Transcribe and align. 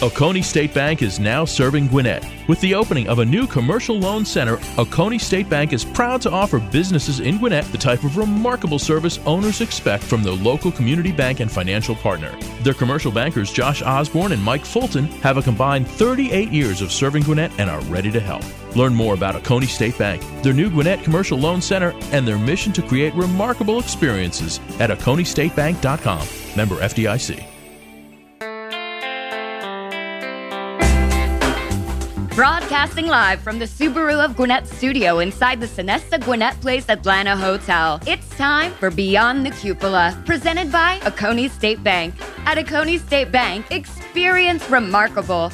Oconee 0.00 0.42
State 0.42 0.72
Bank 0.72 1.02
is 1.02 1.18
now 1.18 1.44
serving 1.44 1.88
Gwinnett. 1.88 2.24
With 2.46 2.60
the 2.60 2.72
opening 2.72 3.08
of 3.08 3.18
a 3.18 3.24
new 3.24 3.48
commercial 3.48 3.98
loan 3.98 4.24
center, 4.24 4.60
Oconee 4.78 5.18
State 5.18 5.48
Bank 5.48 5.72
is 5.72 5.84
proud 5.84 6.22
to 6.22 6.30
offer 6.30 6.60
businesses 6.60 7.18
in 7.18 7.38
Gwinnett 7.38 7.64
the 7.72 7.78
type 7.78 8.04
of 8.04 8.16
remarkable 8.16 8.78
service 8.78 9.18
owners 9.26 9.60
expect 9.60 10.04
from 10.04 10.22
the 10.22 10.30
local 10.30 10.70
community 10.70 11.10
bank 11.10 11.40
and 11.40 11.50
financial 11.50 11.96
partner. 11.96 12.30
Their 12.62 12.74
commercial 12.74 13.10
bankers, 13.10 13.52
Josh 13.52 13.82
Osborne 13.82 14.30
and 14.30 14.40
Mike 14.40 14.64
Fulton, 14.64 15.06
have 15.22 15.36
a 15.36 15.42
combined 15.42 15.88
38 15.88 16.52
years 16.52 16.80
of 16.80 16.92
serving 16.92 17.24
Gwinnett 17.24 17.50
and 17.58 17.68
are 17.68 17.80
ready 17.86 18.12
to 18.12 18.20
help. 18.20 18.44
Learn 18.76 18.94
more 18.94 19.14
about 19.14 19.34
Oconee 19.34 19.66
State 19.66 19.98
Bank, 19.98 20.22
their 20.44 20.52
new 20.52 20.70
Gwinnett 20.70 21.02
Commercial 21.02 21.38
Loan 21.38 21.60
Center, 21.60 21.92
and 22.12 22.26
their 22.26 22.38
mission 22.38 22.72
to 22.74 22.82
create 22.82 23.14
remarkable 23.14 23.80
experiences 23.80 24.60
at 24.78 24.90
OconeeStateBank.com. 24.90 26.28
Member 26.56 26.76
FDIC. 26.76 27.57
Broadcasting 32.38 33.08
live 33.08 33.40
from 33.40 33.58
the 33.58 33.64
Subaru 33.64 34.24
of 34.24 34.36
Gwinnett 34.36 34.64
studio 34.68 35.18
inside 35.18 35.58
the 35.58 35.66
Sonesta 35.66 36.22
Gwinnett 36.22 36.54
Place 36.60 36.88
Atlanta 36.88 37.36
Hotel. 37.36 38.00
It's 38.06 38.28
time 38.36 38.70
for 38.74 38.92
Beyond 38.92 39.44
the 39.44 39.50
Cupola, 39.50 40.16
presented 40.24 40.70
by 40.70 41.00
Oconee 41.04 41.48
State 41.48 41.82
Bank. 41.82 42.14
At 42.46 42.56
Oconee 42.56 42.98
State 42.98 43.32
Bank, 43.32 43.66
experience 43.72 44.70
remarkable. 44.70 45.50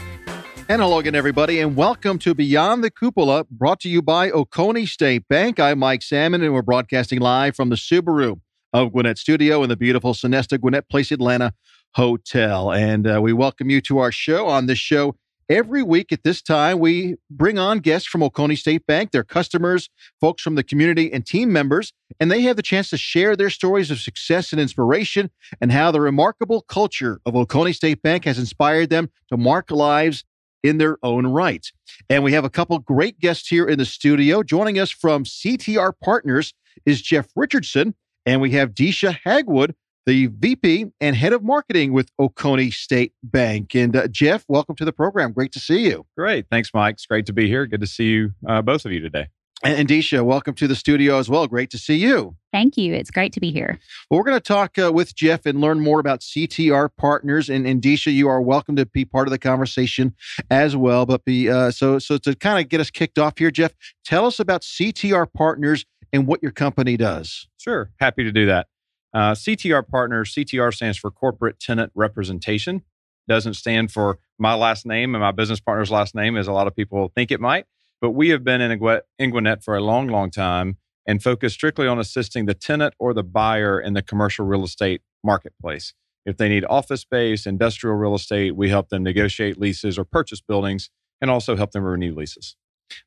And 0.69 0.83
hello 0.83 0.99
again, 0.99 1.15
everybody, 1.15 1.59
and 1.61 1.75
welcome 1.75 2.19
to 2.19 2.35
Beyond 2.35 2.85
the 2.85 2.91
Cupola, 2.91 3.47
brought 3.51 3.81
to 3.81 3.89
you 3.89 4.03
by 4.03 4.31
Oconee 4.31 4.85
State 4.85 5.27
Bank. 5.27 5.59
I'm 5.59 5.79
Mike 5.79 6.03
Salmon, 6.03 6.43
and 6.43 6.53
we're 6.53 6.61
broadcasting 6.61 7.19
live 7.19 7.57
from 7.57 7.71
the 7.71 7.77
Subaru 7.77 8.43
of 8.75 8.93
Gwinnett 8.93 9.17
Studio 9.17 9.63
in 9.63 9.71
the 9.71 9.77
beautiful 9.79 10.13
Sonesta 10.13 10.61
Gwinnett 10.61 10.91
Place 10.91 11.11
Atlanta 11.11 11.55
Hotel. 11.95 12.71
And 12.71 13.07
uh, 13.07 13.21
we 13.23 13.33
welcome 13.33 13.71
you 13.71 13.81
to 13.81 14.01
our 14.01 14.13
show. 14.13 14.49
On 14.49 14.67
this 14.67 14.79
show, 14.79 15.17
Every 15.49 15.83
week 15.83 16.11
at 16.11 16.23
this 16.23 16.41
time, 16.41 16.79
we 16.79 17.17
bring 17.31 17.59
on 17.59 17.81
guests 17.81 18.09
from 18.09 18.23
Oconee 18.23 18.57
State 18.57 18.87
Bank, 18.87 19.11
their 19.11 19.25
customers, 19.25 19.91
folks 20.21 20.43
from 20.43 20.55
the 20.55 20.63
community, 20.63 21.13
and 21.13 21.27
team 21.27 21.53
members, 21.53 21.93
and 22.19 22.31
they 22.31 22.43
have 22.43 22.57
the 22.57 22.63
chance 22.63 22.91
to 22.91 22.97
share 22.97 23.37
their 23.37 23.51
stories 23.51 23.91
of 23.91 24.01
success 24.01 24.53
and 24.53 24.61
inspiration 24.61 25.31
and 25.61 25.71
how 25.71 25.91
the 25.91 26.01
remarkable 26.01 26.63
culture 26.63 27.21
of 27.27 27.37
Oconee 27.37 27.73
State 27.73 28.01
Bank 28.01 28.25
has 28.25 28.39
inspired 28.39 28.89
them 28.89 29.11
to 29.29 29.37
mark 29.37 29.71
lives 29.71 30.25
in 30.63 30.79
their 30.79 30.97
own 31.03 31.27
right. 31.27 31.71
And 32.09 32.25
we 32.25 32.33
have 32.33 32.45
a 32.45 32.51
couple 32.51 32.79
great 32.79 33.21
guests 33.21 33.49
here 33.49 33.67
in 33.67 33.79
the 33.79 33.85
studio. 33.85 34.43
Joining 34.43 34.79
us 34.79 34.91
from 34.91 35.25
CTR 35.25 35.93
Partners 36.03 36.55
is 36.87 37.03
Jeff 37.03 37.29
Richardson, 37.37 37.95
and 38.25 38.41
we 38.41 38.53
have 38.53 38.71
Deisha 38.71 39.19
Hagwood 39.27 39.75
the 40.07 40.27
VP 40.27 40.87
and 41.01 41.17
head 41.17 41.33
of 41.33 41.43
marketing 41.43 41.93
with 41.93 42.11
Oconee 42.19 42.71
State 42.71 43.13
Bank. 43.23 43.75
And 43.75 43.97
uh, 43.97 44.09
Jeff, 44.09 44.45
welcome 44.49 44.77
to 44.77 44.85
the 44.85 44.93
program. 44.93 45.33
Great 45.33 45.53
to 45.53 45.61
see 45.61 45.87
you. 45.87 46.07
Great. 46.17 46.47
Thanks, 46.51 46.71
Mike. 46.75 46.95
It's 46.95 47.07
great 47.07 47.27
to 47.27 47.33
be 47.33 47.49
here. 47.49 47.67
Good 47.67 47.81
to 47.81 47.87
see 47.87 48.11
you, 48.11 48.33
uh, 48.47 48.63
both 48.63 48.85
of 48.85 48.93
you 48.93 49.01
today. 49.01 49.29
And 49.63 49.89
Deisha, 49.89 50.23
welcome 50.23 50.55
to 50.57 50.69
the 50.69 50.75
studio 50.75 51.19
as 51.19 51.31
well. 51.31 51.47
Great 51.47 51.71
to 51.71 51.79
see 51.79 51.95
you. 51.95 52.37
Thank 52.53 52.77
you. 52.77 52.93
It's 52.93 53.11
great 53.11 53.33
to 53.33 53.41
be 53.41 53.51
here. 53.51 53.79
Well, 54.11 54.19
we're 54.19 54.25
going 54.25 54.37
to 54.37 54.41
talk 54.41 54.79
uh, 54.79 54.93
with 54.93 55.15
Jeff 55.15 55.47
and 55.47 55.59
learn 55.61 55.81
more 55.81 56.01
about 56.01 56.21
CTR 56.21 56.91
partners. 56.99 57.49
And, 57.49 57.67
and 57.67 57.81
Deisha, 57.81 58.13
you 58.13 58.29
are 58.29 58.43
welcome 58.43 58.77
to 58.77 58.85
be 58.85 59.07
part 59.07 59.27
of 59.27 59.33
the 59.33 59.39
conversation 59.39 60.15
as 60.51 60.77
well. 60.77 61.07
But 61.07 61.25
be 61.25 61.49
uh, 61.49 61.71
so 61.71 61.99
so 61.99 62.19
to 62.19 62.35
kind 62.35 62.63
of 62.63 62.69
get 62.69 62.81
us 62.81 62.91
kicked 62.91 63.19
off 63.19 63.39
here, 63.39 63.51
Jeff, 63.51 63.73
tell 64.05 64.27
us 64.27 64.39
about 64.39 64.63
CTR 64.63 65.33
partners 65.33 65.87
and 66.13 66.27
what 66.27 66.43
your 66.43 66.53
company 66.53 66.99
does. 66.99 67.49
Sure, 67.57 67.91
happy 67.99 68.23
to 68.23 68.33
do 68.33 68.45
that. 68.45 68.67
Uh, 69.15 69.33
CTR 69.33 69.87
Partners, 69.87 70.35
CTR 70.35 70.75
stands 70.75 70.99
for 70.99 71.11
Corporate 71.11 71.61
Tenant 71.61 71.93
Representation. 71.95 72.83
Doesn't 73.29 73.55
stand 73.55 73.93
for 73.93 74.19
my 74.39 74.55
last 74.55 74.85
name 74.85 75.15
and 75.15 75.23
my 75.23 75.31
business 75.31 75.61
partner's 75.61 75.91
last 75.91 76.15
name, 76.15 76.37
as 76.37 76.49
a 76.49 76.53
lot 76.53 76.67
of 76.67 76.75
people 76.75 77.13
think 77.15 77.31
it 77.31 77.41
might. 77.41 77.67
But 78.01 78.11
we 78.11 78.31
have 78.31 78.43
been 78.43 78.61
in, 78.61 79.31
Gwinnett 79.31 79.63
for 79.63 79.77
a 79.77 79.81
long, 79.81 80.09
long 80.09 80.31
time 80.31 80.79
and 81.07 81.23
focus 81.23 81.53
strictly 81.53 81.87
on 81.87 81.99
assisting 81.99 82.47
the 82.47 82.55
tenant 82.55 82.95
or 82.99 83.15
the 83.15 83.23
buyer 83.23 83.81
in 83.81 83.93
the 83.95 84.03
commercial 84.03 84.45
real 84.45 84.65
estate 84.65 85.01
marketplace. 85.23 85.95
If 86.27 86.37
they 86.37 86.49
need 86.49 86.65
office 86.65 87.03
space, 87.03 87.47
industrial 87.47 87.97
real 87.97 88.15
estate, 88.15 88.57
we 88.57 88.69
help 88.69 88.89
them 88.89 89.05
negotiate 89.05 89.59
leases 89.59 89.97
or 89.97 90.05
purchase 90.05 90.41
buildings 90.41 90.91
and 91.21 91.31
also 91.31 91.57
help 91.57 91.71
them 91.71 91.85
renew 91.85 92.15
leases 92.15 92.57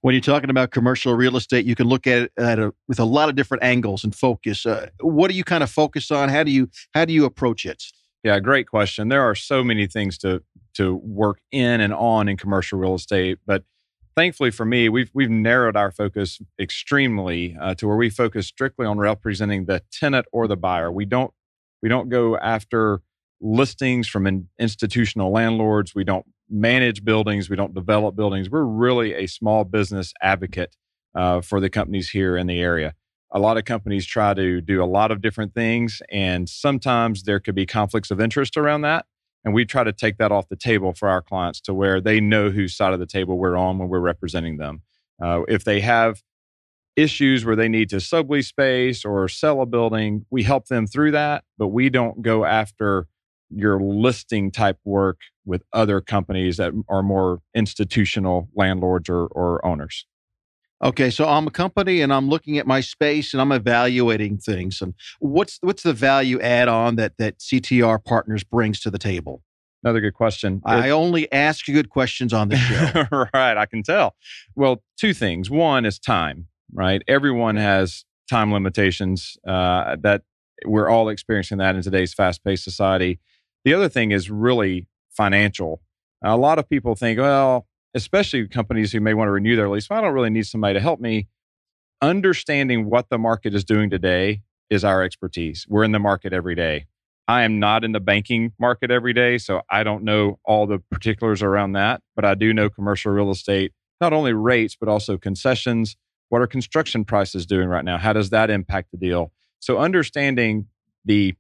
when 0.02 0.14
you're 0.14 0.22
talking 0.22 0.50
about 0.50 0.72
commercial 0.72 1.14
real 1.14 1.38
estate, 1.38 1.66
you 1.66 1.76
can 1.76 1.88
look 1.88 2.08
at 2.08 2.24
it 2.24 2.32
at 2.38 2.60
a, 2.60 2.74
with 2.88 3.00
a 3.00 3.06
lot 3.06 3.30
of 3.30 3.36
different 3.36 3.64
angles 3.64 4.04
and 4.04 4.16
focus. 4.16 4.66
Uh, 4.66 4.88
what 5.02 5.30
do 5.30 5.38
you 5.38 5.44
kind 5.44 5.64
of 5.64 5.70
focus 5.70 6.12
on? 6.12 6.30
How 6.30 6.44
do 6.44 6.52
you 6.52 6.70
how 6.94 7.06
do 7.06 7.14
you 7.14 7.26
approach 7.26 7.66
it? 7.66 7.84
Yeah, 8.24 8.40
great 8.40 8.68
question. 8.68 9.10
There 9.10 9.22
are 9.22 9.36
so 9.36 9.64
many 9.64 9.88
things 9.88 10.18
to 10.20 10.44
to 10.76 10.96
work 10.96 11.40
in 11.52 11.82
and 11.82 11.94
on 11.94 12.30
in 12.30 12.38
commercial 12.38 12.80
real 12.80 12.96
estate, 12.96 13.40
but 13.46 13.64
thankfully 14.16 14.52
for 14.52 14.66
me, 14.66 14.90
we've 14.90 15.12
we've 15.14 15.30
narrowed 15.30 15.78
our 15.78 15.92
focus 15.92 16.42
extremely 16.60 17.56
uh, 17.62 17.76
to 17.76 17.88
where 17.88 17.96
we 17.96 18.10
focus 18.10 18.48
strictly 18.48 18.86
on 18.86 18.98
representing 18.98 19.66
the 19.66 19.82
tenant 19.92 20.26
or 20.32 20.48
the 20.48 20.58
buyer. 20.58 20.92
We 20.92 21.06
don't 21.06 21.32
we 21.82 21.88
don't 21.88 22.10
go 22.10 22.38
after 22.38 23.02
listings 23.40 24.08
from 24.08 24.26
in 24.26 24.50
institutional 24.60 25.32
landlords. 25.32 25.94
We 25.94 26.04
don't 26.04 26.26
manage 26.50 27.04
buildings, 27.04 27.50
we 27.50 27.56
don't 27.56 27.74
develop 27.74 28.16
buildings. 28.16 28.50
We're 28.50 28.64
really 28.64 29.14
a 29.14 29.28
small 29.28 29.64
business 29.64 30.14
advocate 30.22 30.76
uh, 31.16 31.42
for 31.42 31.60
the 31.60 31.70
companies 31.70 32.10
here 32.10 32.38
in 32.38 32.48
the 32.48 32.60
area. 32.60 32.94
A 33.32 33.40
lot 33.40 33.58
of 33.58 33.66
companies 33.66 34.06
try 34.06 34.34
to 34.34 34.62
do 34.62 34.82
a 34.82 34.86
lot 34.86 35.12
of 35.12 35.22
different 35.22 35.54
things, 35.54 36.02
and 36.12 36.48
sometimes 36.48 37.24
there 37.24 37.40
could 37.40 37.56
be 37.56 37.66
conflicts 37.66 38.12
of 38.12 38.22
interest 38.22 38.56
around 38.56 38.82
that. 38.82 39.06
And 39.44 39.54
we 39.54 39.66
try 39.66 39.84
to 39.84 39.94
take 39.94 40.18
that 40.18 40.32
off 40.32 40.50
the 40.50 40.56
table 40.56 40.94
for 40.94 41.10
our 41.10 41.22
clients 41.22 41.62
to 41.62 41.74
where 41.74 42.02
they 42.02 42.20
know 42.20 42.50
whose 42.50 42.76
side 42.76 42.94
of 42.94 43.00
the 43.00 43.06
table 43.06 43.38
we're 43.38 43.58
on 43.58 43.78
when 43.78 43.90
we're 43.90 44.00
representing 44.00 44.58
them. 44.58 44.82
Uh, 45.22 45.42
if 45.48 45.64
they 45.64 45.80
have 45.82 46.22
issues 46.96 47.46
where 47.46 47.56
they 47.56 47.70
need 47.70 47.90
to 47.90 47.98
sublease 47.98 48.46
space 48.46 49.06
or 49.06 49.28
sell 49.28 49.62
a 49.62 49.66
building, 49.66 50.26
we 50.30 50.44
help 50.44 50.68
them 50.68 50.88
through 50.88 51.12
that, 51.12 51.44
but 51.58 51.68
we 51.68 51.90
don't 51.90 52.22
go 52.22 52.44
after 52.44 53.08
your 53.50 53.80
listing 53.82 54.52
type 54.52 54.78
work 54.84 55.20
with 55.46 55.64
other 55.74 56.02
companies 56.02 56.58
that 56.58 56.74
are 56.90 57.04
more 57.04 57.42
institutional 57.56 58.50
landlords 58.56 59.10
or, 59.10 59.28
or 59.28 59.66
owners. 59.66 60.06
Okay, 60.84 61.10
so 61.10 61.28
I'm 61.28 61.48
a 61.48 61.52
company 61.52 62.02
and 62.02 62.14
I'm 62.14 62.30
looking 62.30 62.60
at 62.60 62.68
my 62.68 62.82
space 62.82 63.34
and 63.34 63.42
I'm 63.42 63.52
evaluating 63.52 64.38
things. 64.38 64.80
And 64.82 64.94
what's 65.20 65.58
what's 65.62 65.82
the 65.82 65.94
value 65.94 66.40
add 66.40 66.68
on 66.68 66.98
that 66.98 67.14
that 67.18 67.40
CTR 67.40 68.04
Partners 68.04 68.44
brings 68.44 68.80
to 68.82 68.92
the 68.92 69.00
table? 69.00 69.42
Another 69.84 70.02
good 70.02 70.14
question. 70.14 70.62
I 70.66 70.90
only 70.90 71.32
ask 71.32 71.66
good 71.66 71.90
questions 71.90 72.34
on 72.34 72.50
the 72.50 72.58
show. 72.58 73.28
right, 73.34 73.58
I 73.58 73.66
can 73.66 73.84
tell. 73.84 74.16
Well, 74.56 74.84
two 75.00 75.14
things. 75.14 75.50
One 75.50 75.86
is 75.86 75.98
time. 75.98 76.48
Right, 76.74 77.02
everyone 77.08 77.56
has 77.56 78.04
time 78.30 78.52
limitations. 78.52 79.38
Uh, 79.48 79.96
that 80.02 80.24
we're 80.66 80.90
all 80.90 81.10
experiencing 81.10 81.60
that 81.60 81.76
in 81.76 81.82
today's 81.82 82.14
fast-paced 82.14 82.64
society. 82.64 83.20
The 83.66 83.74
other 83.74 83.90
thing 83.90 84.12
is 84.12 84.30
really 84.30 84.88
financial. 85.10 85.82
A 86.24 86.38
lot 86.38 86.60
of 86.60 86.70
people 86.70 86.96
think, 86.96 87.20
well, 87.20 87.68
especially 87.94 88.48
companies 88.48 88.92
who 88.92 89.02
may 89.02 89.14
want 89.14 89.28
to 89.28 89.32
renew 89.32 89.56
their 89.56 89.70
lease, 89.70 89.90
well, 89.90 90.00
I 90.00 90.02
don't 90.04 90.14
really 90.14 90.30
need 90.30 90.46
somebody 90.46 90.76
to 90.76 90.80
help 90.80 91.00
me. 91.00 91.28
Understanding 92.02 92.90
what 92.90 93.10
the 93.10 93.18
market 93.18 93.54
is 93.54 93.64
doing 93.64 93.90
today 93.90 94.42
is 94.70 94.84
our 94.84 95.04
expertise. 95.04 95.66
We're 95.68 95.84
in 95.84 95.92
the 95.92 96.00
market 96.00 96.34
every 96.34 96.56
day. 96.56 96.86
I 97.28 97.44
am 97.44 97.60
not 97.60 97.84
in 97.84 97.92
the 97.92 98.00
banking 98.00 98.54
market 98.58 98.90
every 98.90 99.14
day, 99.14 99.38
so 99.38 99.62
I 99.70 99.84
don't 99.84 100.04
know 100.04 100.40
all 100.46 100.66
the 100.66 100.80
particulars 100.92 101.42
around 101.42 101.74
that, 101.74 102.02
but 102.16 102.24
I 102.24 102.36
do 102.36 102.54
know 102.54 102.70
commercial 102.70 103.12
real 103.12 103.32
estate, 103.32 103.74
not 104.00 104.14
only 104.14 104.32
rates, 104.32 104.78
but 104.80 104.88
also 104.88 105.18
concessions. 105.18 105.98
What 106.30 106.42
are 106.42 106.48
construction 106.48 107.04
prices 107.04 107.46
doing 107.46 107.68
right 107.68 107.84
now? 107.84 107.98
How 107.98 108.14
does 108.14 108.30
that 108.30 108.50
impact 108.50 108.92
the 108.92 108.98
deal? 108.98 109.34
So, 109.60 109.78
understanding 109.78 110.68
the 111.04 111.36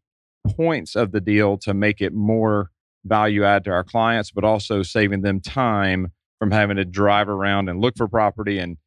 points 0.56 0.96
of 0.96 1.12
the 1.12 1.22
deal 1.22 1.58
to 1.60 1.74
make 1.74 2.02
it 2.02 2.14
more 2.14 2.72
value 3.06 3.44
add 3.44 3.64
to 3.66 3.72
our 3.72 3.84
clients, 3.84 4.32
but 4.32 4.44
also 4.44 4.84
saving 4.84 5.22
them 5.22 5.40
time 5.40 6.12
from 6.40 6.52
having 6.52 6.78
to 6.78 6.86
drive 6.86 7.30
around 7.30 7.70
and 7.70 7.82
look 7.82 7.98
for 7.98 8.08
property. 8.08 8.60
And 8.60 8.78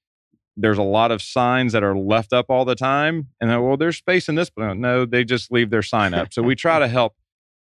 there's 0.57 0.79
a 0.79 0.83
lot 0.83 1.11
of 1.11 1.23
signs 1.23 1.73
that 1.73 1.83
are 1.83 1.97
left 1.97 2.33
up 2.33 2.47
all 2.49 2.65
the 2.65 2.75
time. 2.75 3.29
And 3.41 3.51
well, 3.65 3.77
there's 3.77 3.97
space 3.97 4.29
in 4.29 4.35
this, 4.35 4.51
but 4.51 4.75
no, 4.75 5.07
they 5.07 5.25
just 5.25 5.51
leave 5.51 5.71
their 5.71 5.83
sign 5.83 6.15
up. 6.15 6.33
So 6.33 6.43
we 6.43 6.55
try 6.55 6.79
to 6.79 6.89
help 6.89 7.15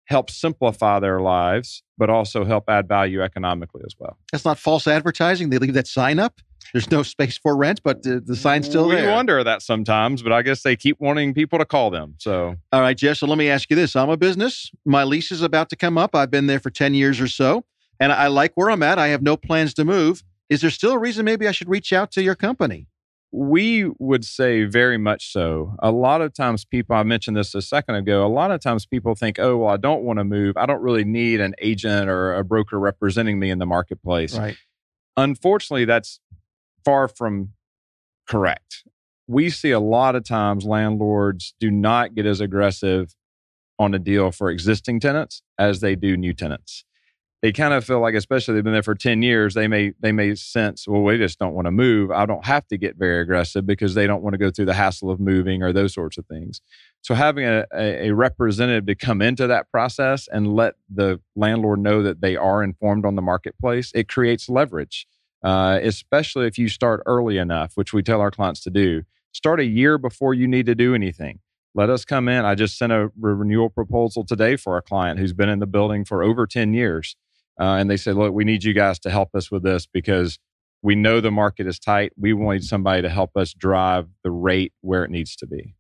help 0.06 0.30
simplify 0.30 1.00
their 1.00 1.22
lives, 1.22 1.84
but 1.98 2.10
also 2.10 2.46
help 2.46 2.66
add 2.70 2.88
value 2.88 3.22
economically 3.22 3.82
as 3.86 3.96
well. 3.98 4.18
That's 4.32 4.46
not 4.46 4.60
false 4.60 4.88
advertising. 4.88 5.50
They 5.50 5.58
leave 5.58 5.74
that 5.74 5.88
sign 5.88 6.20
up. 6.20 6.42
There's 6.72 6.90
no 6.90 7.04
space 7.04 7.38
for 7.38 7.56
rent, 7.56 7.82
but 7.84 8.04
the, 8.04 8.20
the 8.20 8.36
sign's 8.36 8.66
still 8.66 8.88
we 8.88 8.96
there. 8.96 9.08
We 9.08 9.12
wonder 9.12 9.44
that 9.44 9.62
sometimes, 9.62 10.24
but 10.24 10.32
I 10.32 10.42
guess 10.42 10.64
they 10.64 10.76
keep 10.76 11.00
wanting 11.00 11.34
people 11.34 11.60
to 11.60 11.66
call 11.66 11.92
them. 11.92 12.16
So, 12.18 12.56
all 12.72 12.82
right, 12.82 12.98
Jeff. 12.98 13.18
So 13.18 13.28
let 13.28 13.38
me 13.38 13.50
ask 13.50 13.70
you 13.70 13.76
this: 13.76 13.96
I'm 13.96 14.10
a 14.10 14.18
business. 14.18 14.72
My 14.86 15.04
lease 15.04 15.32
is 15.32 15.42
about 15.42 15.70
to 15.70 15.76
come 15.76 15.98
up. 15.98 16.16
I've 16.16 16.32
been 16.32 16.48
there 16.48 16.60
for 16.60 16.70
ten 16.70 16.94
years 16.94 17.22
or 17.22 17.28
so, 17.28 17.66
and 18.00 18.12
I 18.12 18.28
like 18.28 18.54
where 18.56 18.72
I'm 18.72 18.82
at. 18.82 18.98
I 18.98 19.10
have 19.10 19.22
no 19.22 19.38
plans 19.38 19.74
to 19.76 19.86
move. 19.86 20.24
Is 20.50 20.62
there 20.62 20.72
still 20.72 20.94
a 20.94 21.00
reason 21.00 21.26
maybe 21.26 21.48
I 21.48 21.52
should 21.52 21.70
reach 21.70 21.94
out 21.94 22.12
to 22.12 22.24
your 22.24 22.36
company? 22.36 22.88
We 23.36 23.90
would 23.98 24.24
say 24.24 24.64
very 24.64 25.00
much 25.00 25.34
so. 25.34 25.76
A 25.80 25.92
lot 25.92 26.22
of 26.22 26.36
times, 26.36 26.66
people, 26.66 26.96
I 26.96 27.02
mentioned 27.02 27.36
this 27.36 27.56
a 27.56 27.64
second 27.64 27.96
ago, 27.96 28.24
a 28.24 28.30
lot 28.30 28.52
of 28.52 28.62
times 28.62 28.86
people 28.86 29.16
think, 29.16 29.40
oh, 29.40 29.58
well, 29.58 29.70
I 29.70 29.78
don't 29.78 30.04
want 30.04 30.20
to 30.20 30.24
move. 30.24 30.56
I 30.56 30.68
don't 30.68 30.84
really 30.84 31.04
need 31.04 31.42
an 31.42 31.56
agent 31.60 32.10
or 32.10 32.36
a 32.36 32.44
broker 32.44 32.80
representing 32.80 33.40
me 33.40 33.50
in 33.50 33.58
the 33.58 33.66
marketplace. 33.66 34.38
Right. 34.38 34.56
Unfortunately, 35.18 35.86
that's 35.86 36.20
far 36.86 37.08
from 37.08 37.54
correct. 38.30 38.84
We 39.28 39.50
see 39.50 39.72
a 39.72 39.80
lot 39.80 40.16
of 40.16 40.24
times 40.24 40.64
landlords 40.64 41.56
do 41.60 41.72
not 41.72 42.14
get 42.14 42.28
as 42.28 42.40
aggressive 42.40 43.16
on 43.80 43.96
a 43.96 44.00
deal 44.00 44.32
for 44.32 44.52
existing 44.52 45.00
tenants 45.00 45.42
as 45.58 45.80
they 45.80 45.96
do 45.96 46.16
new 46.16 46.34
tenants 46.34 46.86
they 47.44 47.52
kind 47.52 47.74
of 47.74 47.84
feel 47.84 48.00
like, 48.00 48.16
especially 48.16 48.54
they've 48.54 48.64
been 48.64 48.72
there 48.72 48.82
for 48.82 48.96
10 48.96 49.22
years, 49.22 49.54
they 49.54 49.68
may 49.68 49.92
they 50.00 50.14
may 50.14 50.34
sense, 50.34 50.88
well, 50.88 51.02
we 51.02 51.18
just 51.18 51.38
don't 51.38 51.54
want 51.54 51.66
to 51.66 51.72
move. 51.72 52.10
I 52.10 52.26
don't 52.26 52.46
have 52.46 52.66
to 52.70 52.78
get 52.78 52.96
very 52.96 53.22
aggressive 53.22 53.66
because 53.66 53.96
they 53.96 54.08
don't 54.08 54.24
want 54.24 54.34
to 54.34 54.38
go 54.38 54.50
through 54.50 54.68
the 54.68 54.74
hassle 54.74 55.12
of 55.12 55.20
moving 55.20 55.62
or 55.62 55.74
those 55.74 55.94
sorts 55.94 56.18
of 56.18 56.26
things. 56.26 56.62
So 57.02 57.14
having 57.14 57.46
a, 57.46 57.66
a, 57.76 58.12
representative 58.12 58.86
to 58.86 58.96
come 58.96 59.22
into 59.22 59.46
that 59.48 59.70
process 59.70 60.30
and 60.32 60.56
let 60.56 60.76
the 60.90 61.20
landlord 61.36 61.80
know 61.80 62.02
that 62.02 62.22
they 62.22 62.38
are 62.38 62.64
informed 62.64 63.06
on 63.06 63.16
the 63.16 63.22
marketplace, 63.22 63.92
it 63.94 64.08
creates 64.08 64.48
leverage. 64.48 65.06
Uh, 65.44 65.78
especially 65.84 66.48
if 66.48 66.58
you 66.58 66.70
start 66.70 67.04
early 67.06 67.38
enough, 67.38 67.74
which 67.76 67.92
we 67.92 68.02
tell 68.02 68.22
our 68.22 68.32
clients 68.32 68.62
to 68.62 68.70
do. 68.70 69.04
Start 69.34 69.60
a 69.60 69.66
year 69.66 69.98
before 69.98 70.34
you 70.34 70.48
need 70.48 70.66
to 70.66 70.76
do 70.76 70.96
anything 70.96 71.42
let 71.76 71.90
us 71.90 72.06
come 72.06 72.28
in. 72.28 72.46
I 72.46 72.56
just 72.56 72.78
sent 72.78 72.92
a 72.92 73.12
renewal 73.20 73.70
proposal 73.70 74.24
today 74.24 74.56
for 74.56 74.78
a 74.78 74.82
client 74.82 75.20
who's 75.20 75.34
been 75.34 75.50
in 75.50 75.60
the 75.60 75.68
building 75.68 76.06
for 76.06 76.24
over 76.24 76.46
10 76.46 76.74
years. 76.74 77.16
Uh, 77.60 77.76
and 77.76 77.90
they 77.90 77.98
said, 77.98 78.16
look, 78.16 78.34
we 78.34 78.44
need 78.44 78.64
you 78.64 78.74
guys 78.74 79.00
to 79.00 79.10
help 79.10 79.36
us 79.36 79.52
with 79.52 79.64
this 79.64 79.86
because 79.86 80.40
we 80.82 80.96
know 80.96 81.22
the 81.22 81.32
market 81.32 81.68
is 81.68 81.80
tight. 81.80 82.12
We 82.18 82.34
want 82.34 82.64
somebody 82.64 83.02
to 83.02 83.10
help 83.10 83.38
us 83.38 83.54
drive 83.54 84.08
the 84.24 84.32
rate 84.32 84.74
where 84.82 85.04
it 85.04 85.12
needs 85.12 85.36
to 85.38 85.48
be. 85.48 85.76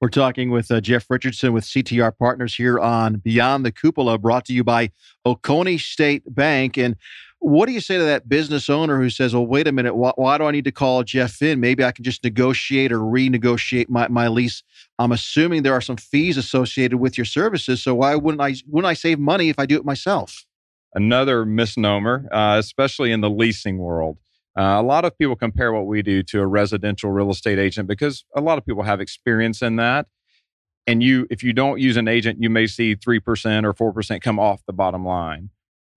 We're 0.00 0.08
talking 0.08 0.50
with 0.50 0.68
uh, 0.68 0.80
Jeff 0.80 1.08
Richardson 1.08 1.52
with 1.52 1.62
CTR 1.62 2.18
Partners 2.18 2.56
here 2.56 2.76
on 2.76 3.18
Beyond 3.18 3.64
the 3.64 3.70
Cupola, 3.70 4.18
brought 4.18 4.44
to 4.46 4.52
you 4.52 4.64
by 4.64 4.90
Oconee 5.24 5.78
State 5.78 6.24
Bank. 6.26 6.76
And 6.76 6.96
what 7.38 7.66
do 7.66 7.72
you 7.72 7.80
say 7.80 7.98
to 7.98 8.04
that 8.04 8.28
business 8.28 8.68
owner 8.68 9.00
who 9.00 9.10
says, 9.10 9.32
well, 9.32 9.46
wait 9.46 9.68
a 9.68 9.72
minute, 9.72 9.94
why, 9.94 10.10
why, 10.16 10.38
do 10.38 10.44
I 10.44 10.50
need 10.50 10.64
to 10.64 10.72
call 10.72 11.04
Jeff 11.04 11.40
in? 11.40 11.60
Maybe 11.60 11.84
I 11.84 11.92
can 11.92 12.02
just 12.02 12.24
negotiate 12.24 12.90
or 12.90 12.98
renegotiate 12.98 13.88
my, 13.88 14.08
my 14.08 14.26
lease. 14.26 14.64
I'm 14.98 15.12
assuming 15.12 15.62
there 15.62 15.74
are 15.74 15.80
some 15.80 15.96
fees 15.96 16.36
associated 16.36 16.98
with 16.98 17.16
your 17.16 17.24
services. 17.24 17.80
So 17.80 17.94
why 17.94 18.16
wouldn't 18.16 18.40
I 18.40 18.54
wouldn't 18.66 18.90
I 18.90 18.94
save 18.94 19.20
money 19.20 19.50
if 19.50 19.58
I 19.60 19.66
do 19.66 19.76
it 19.76 19.84
myself? 19.84 20.46
Another 20.94 21.44
misnomer, 21.44 22.28
uh, 22.32 22.56
especially 22.58 23.12
in 23.12 23.20
the 23.20 23.30
leasing 23.30 23.78
world. 23.78 24.18
Uh, 24.56 24.76
a 24.78 24.82
lot 24.82 25.04
of 25.04 25.16
people 25.16 25.34
compare 25.34 25.72
what 25.72 25.86
we 25.86 26.02
do 26.02 26.22
to 26.22 26.40
a 26.40 26.46
residential 26.46 27.10
real 27.10 27.30
estate 27.30 27.58
agent 27.58 27.88
because 27.88 28.24
a 28.36 28.40
lot 28.40 28.58
of 28.58 28.66
people 28.66 28.82
have 28.82 29.00
experience 29.00 29.62
in 29.62 29.76
that. 29.76 30.06
And 30.86 31.02
you, 31.02 31.26
if 31.30 31.42
you 31.42 31.52
don't 31.52 31.80
use 31.80 31.96
an 31.96 32.08
agent, 32.08 32.42
you 32.42 32.50
may 32.50 32.66
see 32.66 32.96
3% 32.96 33.64
or 33.64 33.92
4% 33.92 34.20
come 34.20 34.38
off 34.38 34.62
the 34.66 34.72
bottom 34.72 35.06
line. 35.06 35.50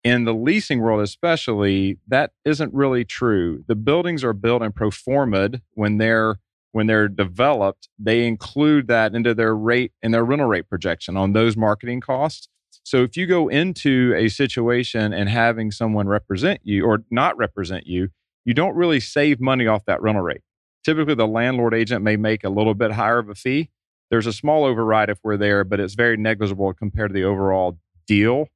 In 0.05 0.25
the 0.25 0.35
leasing 0.35 0.81
world, 0.81 1.01
especially, 1.01 1.99
that 2.07 2.33
isn't 2.45 2.73
really 2.75 3.05
true. 3.05 3.65
The 3.67 3.75
buildings 3.75 4.23
are 4.23 4.35
built 4.35 4.63
and 4.63 4.75
pro 4.75 4.91
forma'd 4.91 5.63
when 5.73 5.99
they're 5.99 6.37
when 6.73 6.89
they're 6.89 7.07
developed, 7.07 7.89
they 8.01 8.27
include 8.27 8.89
that 8.89 9.15
into 9.15 9.33
their 9.33 9.55
rate 9.55 9.93
and 10.03 10.13
their 10.13 10.25
rental 10.25 10.49
rate 10.49 10.69
projection 10.69 11.17
on 11.17 11.33
those 11.33 11.57
marketing 11.57 12.01
costs. 12.01 12.49
So 12.83 13.03
if 13.03 13.17
you 13.17 13.27
go 13.27 13.49
into 13.49 14.15
a 14.17 14.29
situation 14.29 15.13
and 15.13 15.29
having 15.29 15.71
someone 15.71 16.09
represent 16.09 16.61
you 16.65 16.85
or 16.85 17.05
not 17.11 17.37
represent 17.37 17.87
you, 17.87 18.09
you 18.45 18.55
don't 18.55 18.75
really 18.75 19.01
save 19.01 19.41
money 19.41 19.67
off 19.67 19.85
that 19.87 20.03
rental 20.03 20.23
rate. 20.23 20.43
Typically, 20.85 21.15
the 21.15 21.27
landlord 21.27 21.75
agent 21.75 22.03
may 22.03 22.17
make 22.17 22.45
a 22.45 22.51
little 22.51 22.75
bit 22.75 22.93
higher 22.93 23.19
of 23.19 23.29
a 23.29 23.35
fee. 23.35 23.71
There's 24.11 24.27
a 24.27 24.33
small 24.33 24.65
override 24.65 25.09
if 25.09 25.19
we're 25.25 25.37
there, 25.39 25.65
but 25.65 25.81
it's 25.81 25.95
very 25.95 26.17
negligible 26.17 26.73
compared 26.75 27.11
to 27.11 27.15
the 27.15 27.25
overall 27.25 27.79
deal. 28.07 28.49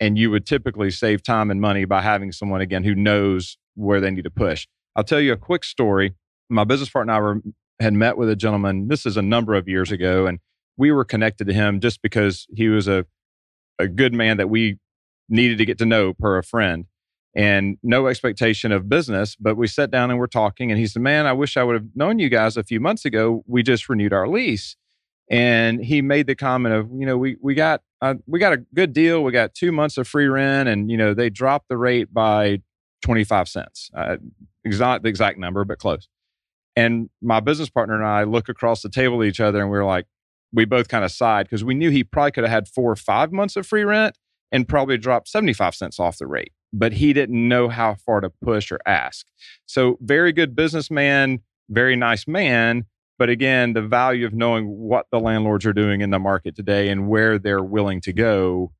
And 0.00 0.18
you 0.18 0.30
would 0.30 0.46
typically 0.46 0.90
save 0.90 1.22
time 1.22 1.50
and 1.50 1.60
money 1.60 1.84
by 1.84 2.02
having 2.02 2.32
someone, 2.32 2.60
again, 2.60 2.84
who 2.84 2.94
knows 2.94 3.58
where 3.74 4.00
they 4.00 4.10
need 4.10 4.24
to 4.24 4.30
push. 4.30 4.66
I'll 4.94 5.04
tell 5.04 5.20
you 5.20 5.32
a 5.32 5.36
quick 5.36 5.64
story. 5.64 6.14
My 6.48 6.64
business 6.64 6.88
partner 6.88 7.12
and 7.12 7.18
I 7.18 7.20
were, 7.20 7.40
had 7.80 7.92
met 7.92 8.16
with 8.16 8.30
a 8.30 8.36
gentleman, 8.36 8.88
this 8.88 9.04
is 9.04 9.16
a 9.16 9.22
number 9.22 9.54
of 9.54 9.68
years 9.68 9.92
ago, 9.92 10.26
and 10.26 10.38
we 10.78 10.92
were 10.92 11.04
connected 11.04 11.46
to 11.46 11.52
him 11.52 11.80
just 11.80 12.00
because 12.02 12.46
he 12.54 12.68
was 12.68 12.88
a 12.88 13.04
a 13.78 13.88
good 13.88 14.14
man 14.14 14.36
that 14.36 14.48
we 14.48 14.78
needed 15.28 15.58
to 15.58 15.64
get 15.64 15.78
to 15.78 15.86
know 15.86 16.14
per 16.14 16.38
a 16.38 16.42
friend 16.42 16.86
and 17.34 17.76
no 17.82 18.06
expectation 18.06 18.72
of 18.72 18.88
business. 18.88 19.36
But 19.36 19.56
we 19.56 19.66
sat 19.66 19.90
down 19.90 20.10
and 20.10 20.18
we're 20.18 20.26
talking, 20.26 20.70
and 20.70 20.80
he 20.80 20.86
said, 20.86 21.02
Man, 21.02 21.26
I 21.26 21.32
wish 21.32 21.56
I 21.56 21.62
would 21.62 21.74
have 21.74 21.86
known 21.94 22.18
you 22.18 22.28
guys 22.28 22.56
a 22.56 22.64
few 22.64 22.80
months 22.80 23.04
ago. 23.04 23.44
We 23.46 23.62
just 23.62 23.88
renewed 23.88 24.12
our 24.12 24.26
lease. 24.26 24.76
And 25.28 25.84
he 25.84 26.02
made 26.02 26.28
the 26.28 26.36
comment 26.36 26.74
of, 26.74 26.88
you 26.92 27.04
know, 27.04 27.18
we, 27.18 27.36
we 27.40 27.54
got 27.54 27.82
uh, 28.00 28.14
we 28.26 28.38
got 28.38 28.52
a 28.52 28.58
good 28.74 28.92
deal. 28.92 29.22
We 29.22 29.32
got 29.32 29.54
two 29.54 29.72
months 29.72 29.96
of 29.96 30.06
free 30.06 30.26
rent, 30.26 30.68
and 30.68 30.90
you 30.90 30.96
know 30.96 31.14
they 31.14 31.30
dropped 31.30 31.68
the 31.68 31.76
rate 31.76 32.12
by 32.12 32.60
twenty 33.02 33.24
five 33.24 33.48
cents. 33.48 33.90
Uh, 33.96 34.16
not 34.64 35.02
the 35.02 35.08
exact 35.08 35.38
number, 35.38 35.64
but 35.64 35.78
close. 35.78 36.08
And 36.74 37.08
my 37.22 37.40
business 37.40 37.70
partner 37.70 37.94
and 37.94 38.04
I 38.04 38.24
look 38.24 38.48
across 38.48 38.82
the 38.82 38.90
table 38.90 39.22
at 39.22 39.28
each 39.28 39.40
other, 39.40 39.60
and 39.60 39.70
we 39.70 39.78
we're 39.78 39.86
like, 39.86 40.06
we 40.52 40.64
both 40.64 40.88
kind 40.88 41.04
of 41.04 41.10
sighed 41.10 41.46
because 41.46 41.64
we 41.64 41.74
knew 41.74 41.90
he 41.90 42.04
probably 42.04 42.32
could 42.32 42.44
have 42.44 42.50
had 42.50 42.68
four 42.68 42.90
or 42.90 42.96
five 42.96 43.32
months 43.32 43.56
of 43.56 43.66
free 43.66 43.84
rent 43.84 44.16
and 44.52 44.68
probably 44.68 44.96
dropped 44.96 45.28
75 45.28 45.74
cents 45.74 45.98
off 45.98 46.18
the 46.18 46.26
rate. 46.26 46.52
But 46.72 46.94
he 46.94 47.12
didn't 47.12 47.48
know 47.48 47.68
how 47.68 47.94
far 47.94 48.20
to 48.20 48.30
push 48.42 48.70
or 48.70 48.78
ask. 48.86 49.26
So, 49.66 49.98
very 50.00 50.32
good 50.32 50.54
businessman, 50.54 51.40
very 51.68 51.96
nice 51.96 52.26
man. 52.26 52.84
But 53.18 53.30
again, 53.30 53.72
the 53.72 53.82
value 53.82 54.26
of 54.26 54.34
knowing 54.34 54.66
what 54.66 55.06
the 55.10 55.20
landlords 55.20 55.64
are 55.64 55.72
doing 55.72 56.02
in 56.02 56.10
the 56.10 56.18
market 56.18 56.54
today 56.54 56.90
and 56.90 57.08
where 57.08 57.38
they're 57.38 57.62
willing 57.62 58.00
to 58.02 58.12
go 58.12 58.72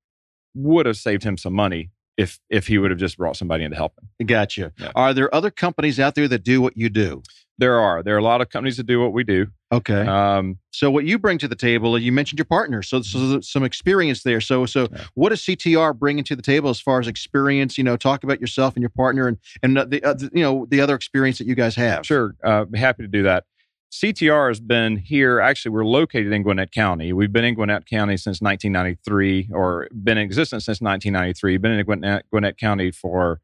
would 0.55 0.87
have 0.87 0.97
saved 0.97 1.23
him 1.23 1.39
some 1.39 1.55
money 1.55 1.91
if 2.17 2.39
if 2.51 2.67
he 2.67 2.79
would 2.79 2.91
have 2.91 3.01
just 3.01 3.19
brought 3.19 3.37
somebody 3.37 3.65
in 3.65 3.71
to 3.71 3.77
help 3.77 3.93
him. 3.99 4.27
Gotcha. 4.27 4.73
Yeah. 4.79 4.93
Are 4.95 5.13
there 5.13 5.35
other 5.35 5.51
companies 5.51 6.01
out 6.01 6.15
there 6.15 6.29
that 6.29 6.43
do 6.43 6.61
what 6.61 6.77
you 6.77 6.89
do? 6.89 7.23
There 7.59 7.79
are. 7.81 8.03
There 8.03 8.15
are 8.15 8.19
a 8.19 8.23
lot 8.23 8.43
of 8.43 8.51
companies 8.51 8.77
that 8.77 8.87
do 8.87 9.01
what 9.01 9.15
we 9.15 9.25
do. 9.25 9.47
Okay. 9.73 10.07
Um, 10.07 10.59
so 10.73 10.91
what 10.91 11.07
you 11.07 11.19
bring 11.19 11.39
to 11.39 11.49
the 11.49 11.57
table, 11.57 11.99
you 11.99 12.13
mentioned 12.13 12.39
your 12.39 12.45
partner, 12.45 12.83
so, 12.83 13.01
so 13.01 13.41
some 13.41 13.65
experience 13.65 14.23
there. 14.23 14.43
So 14.43 14.67
so 14.67 14.89
yeah. 14.93 15.05
what 15.15 15.31
does 15.31 15.41
CTR 15.41 15.99
bring 15.99 16.19
into 16.19 16.37
the 16.37 16.43
table 16.43 16.69
as 16.69 16.81
far 16.81 17.01
as 17.01 17.09
experience? 17.09 17.79
You 17.79 17.85
know, 17.85 17.97
talk 17.97 18.25
about 18.25 18.41
yourself 18.41 18.75
and 18.75 18.83
your 18.83 18.91
partner, 18.91 19.27
and 19.27 19.39
and 19.63 19.77
the 19.77 20.03
uh, 20.05 20.15
you 20.33 20.43
know 20.43 20.67
the 20.69 20.81
other 20.81 20.95
experience 20.95 21.39
that 21.39 21.47
you 21.47 21.55
guys 21.55 21.75
have. 21.77 22.05
Sure, 22.05 22.35
uh, 22.45 22.67
happy 22.75 23.03
to 23.03 23.09
do 23.09 23.23
that. 23.23 23.45
CTR 23.93 24.49
has 24.49 24.61
been 24.61 24.97
here. 24.97 25.41
Actually, 25.41 25.73
we're 25.73 25.85
located 25.85 26.33
in 26.33 26.43
Gwinnett 26.43 26.73
County. 26.73 27.13
We've 27.13 27.33
been 27.33 27.45
in 27.45 27.55
Gwinnett 27.55 27.87
County 27.87 28.17
since 28.17 28.41
1993, 28.41 29.51
or 29.53 29.89
been 29.93 30.19
in 30.19 30.25
existence 30.25 30.65
since 30.65 30.81
1993. 30.81 31.57
Been 31.57 31.73
in 31.73 31.85
Gwinnett, 31.85 32.25
Gwinnett 32.31 32.59
County 32.59 32.91
for 32.91 33.41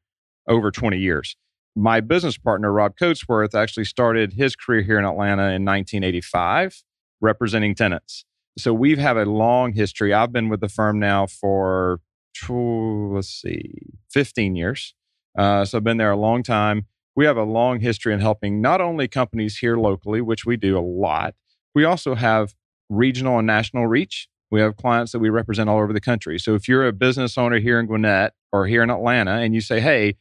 over 0.49 0.71
20 0.71 0.99
years 0.99 1.37
my 1.75 2.01
business 2.01 2.37
partner, 2.37 2.73
Rob 2.73 2.97
Coatsworth, 2.97 3.55
actually 3.55 3.85
started 3.85 4.35
his 4.35 4.57
career 4.57 4.83
here 4.83 4.99
in 4.99 5.05
Atlanta 5.05 5.45
in 5.45 5.65
1985, 5.65 6.83
representing 7.21 7.75
tenants. 7.75 8.25
So 8.59 8.75
we've 8.75 8.99
had 8.99 9.17
a 9.17 9.25
long 9.25 9.73
history. 9.73 10.13
I've 10.13 10.33
been 10.33 10.49
with 10.49 10.61
the 10.61 10.69
firm 10.69 10.99
now 10.99 11.27
for, 11.27 12.01
let's 12.49 13.29
see, 13.29 13.73
15 14.11 14.57
years. 14.57 14.95
Uh, 15.37 15.65
so 15.65 15.79
I've 15.79 15.85
been 15.85 15.97
there 15.97 16.11
a 16.11 16.17
long 16.17 16.43
time. 16.43 16.87
We 17.15 17.27
have 17.27 17.37
a 17.37 17.45
long 17.45 17.81
history 17.81 18.15
in 18.15 18.21
helping 18.21 18.61
not 18.61 18.81
only 18.81 19.07
companies 19.09 19.59
here 19.59 19.77
locally, 19.77 20.21
which 20.21 20.47
we 20.47 20.57
do 20.57 20.79
a 20.79 20.81
lot, 20.81 21.35
we 21.75 21.85
also 21.85 22.15
have 22.15 22.55
regional 22.89 23.39
and 23.39 23.47
national 23.47 23.87
reach. 23.87 24.29
We 24.51 24.61
have 24.61 24.77
clients 24.77 25.13
that 25.13 25.19
we 25.19 25.31
represent 25.31 25.71
all 25.71 25.79
over 25.79 25.93
the 25.93 26.01
country. 26.01 26.39
So 26.39 26.55
if 26.55 26.69
you're 26.69 26.87
a 26.87 26.93
business 26.93 27.39
owner 27.39 27.59
here 27.59 27.81
in 27.81 27.87
Gwinnett 27.87 28.35
or 28.53 28.67
here 28.67 28.83
in 28.83 28.91
Atlanta 28.91 29.33
and 29.33 29.55
you 29.55 29.61
say, 29.61 29.81
hey, 29.81 30.17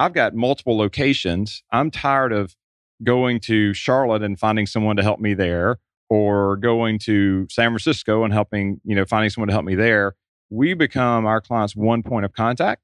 I've 0.00 0.12
got 0.12 0.34
multiple 0.34 0.76
locations. 0.76 1.62
I'm 1.72 1.90
tired 1.90 2.32
of 2.32 2.56
going 3.02 3.40
to 3.40 3.72
Charlotte 3.74 4.22
and 4.22 4.38
finding 4.38 4.66
someone 4.66 4.96
to 4.96 5.02
help 5.02 5.20
me 5.20 5.34
there 5.34 5.78
or 6.10 6.56
going 6.56 6.98
to 7.00 7.46
San 7.50 7.70
Francisco 7.70 8.24
and 8.24 8.32
helping, 8.32 8.80
you 8.84 8.96
know, 8.96 9.04
finding 9.04 9.30
someone 9.30 9.48
to 9.48 9.52
help 9.52 9.64
me 9.64 9.74
there. 9.74 10.14
We 10.50 10.74
become 10.74 11.26
our 11.26 11.40
clients 11.40 11.76
one 11.76 12.02
point 12.02 12.24
of 12.24 12.32
contact 12.32 12.82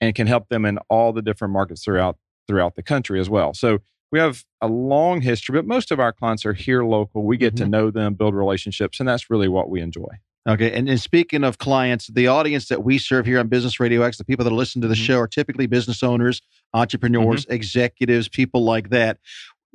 and 0.00 0.14
can 0.14 0.26
help 0.26 0.48
them 0.48 0.64
in 0.64 0.78
all 0.88 1.12
the 1.12 1.22
different 1.22 1.52
markets 1.52 1.82
throughout 1.84 2.16
throughout 2.48 2.74
the 2.74 2.82
country 2.82 3.20
as 3.20 3.30
well. 3.30 3.54
So 3.54 3.78
we 4.10 4.18
have 4.18 4.44
a 4.60 4.66
long 4.66 5.20
history, 5.20 5.54
but 5.54 5.66
most 5.66 5.90
of 5.90 6.00
our 6.00 6.12
clients 6.12 6.46
are 6.46 6.54
here 6.54 6.82
local. 6.82 7.24
We 7.24 7.36
get 7.36 7.54
mm-hmm. 7.54 7.64
to 7.64 7.70
know 7.70 7.90
them, 7.90 8.14
build 8.14 8.34
relationships, 8.34 8.98
and 8.98 9.08
that's 9.08 9.30
really 9.30 9.48
what 9.48 9.68
we 9.68 9.80
enjoy. 9.80 10.08
Okay. 10.48 10.72
And, 10.72 10.88
and 10.88 10.98
speaking 10.98 11.44
of 11.44 11.58
clients, 11.58 12.06
the 12.06 12.26
audience 12.26 12.68
that 12.68 12.82
we 12.82 12.96
serve 12.96 13.26
here 13.26 13.38
on 13.38 13.48
Business 13.48 13.78
Radio 13.78 14.02
X, 14.02 14.16
the 14.16 14.24
people 14.24 14.44
that 14.44 14.52
listen 14.52 14.80
to 14.80 14.88
the 14.88 14.94
mm-hmm. 14.94 15.04
show 15.04 15.18
are 15.18 15.28
typically 15.28 15.66
business 15.66 16.02
owners, 16.02 16.40
entrepreneurs, 16.72 17.44
mm-hmm. 17.44 17.52
executives, 17.52 18.28
people 18.28 18.64
like 18.64 18.88
that. 18.88 19.18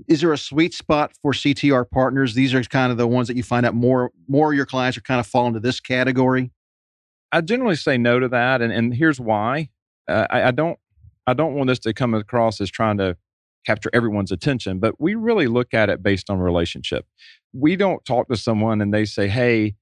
Is 0.08 0.22
there 0.22 0.34
a 0.34 0.38
sweet 0.38 0.74
spot 0.74 1.12
for 1.22 1.34
CTR 1.34 1.88
partners? 1.92 2.34
These 2.34 2.56
are 2.56 2.64
kind 2.64 2.92
of 2.92 2.98
the 2.98 3.06
ones 3.06 3.28
that 3.28 3.38
you 3.38 3.44
find 3.44 3.64
out 3.66 3.76
more 3.76 4.12
more 4.28 4.52
of 4.52 4.58
your 4.58 4.66
clients 4.66 4.98
are 4.98 5.02
kind 5.02 5.20
of 5.20 5.28
fall 5.28 5.46
into 5.46 5.60
this 5.60 5.80
category. 5.80 6.52
I 7.32 7.42
generally 7.42 7.76
say 7.76 8.00
no 8.00 8.20
to 8.20 8.28
that, 8.30 8.64
and 8.64 8.74
and 8.74 8.96
here's 8.96 9.20
why. 9.20 9.70
Uh, 10.08 10.26
I, 10.32 10.44
I 10.46 10.52
don't 10.52 10.80
I 11.28 11.34
don't 11.34 11.56
want 11.56 11.68
this 11.68 11.80
to 11.80 11.94
come 11.94 12.14
across 12.14 12.60
as 12.62 12.70
trying 12.70 12.98
to 12.98 13.18
capture 13.66 13.90
everyone's 13.94 14.32
attention, 14.32 14.80
but 14.80 15.00
we 15.00 15.16
really 15.16 15.48
look 15.48 15.74
at 15.74 15.90
it 15.90 16.04
based 16.04 16.30
on 16.30 16.38
relationship. 16.40 17.06
We 17.54 17.76
don't 17.76 18.04
talk 18.04 18.28
to 18.28 18.36
someone 18.36 18.82
and 18.82 18.94
they 18.94 19.06
say, 19.06 19.28
Hey, 19.28 19.76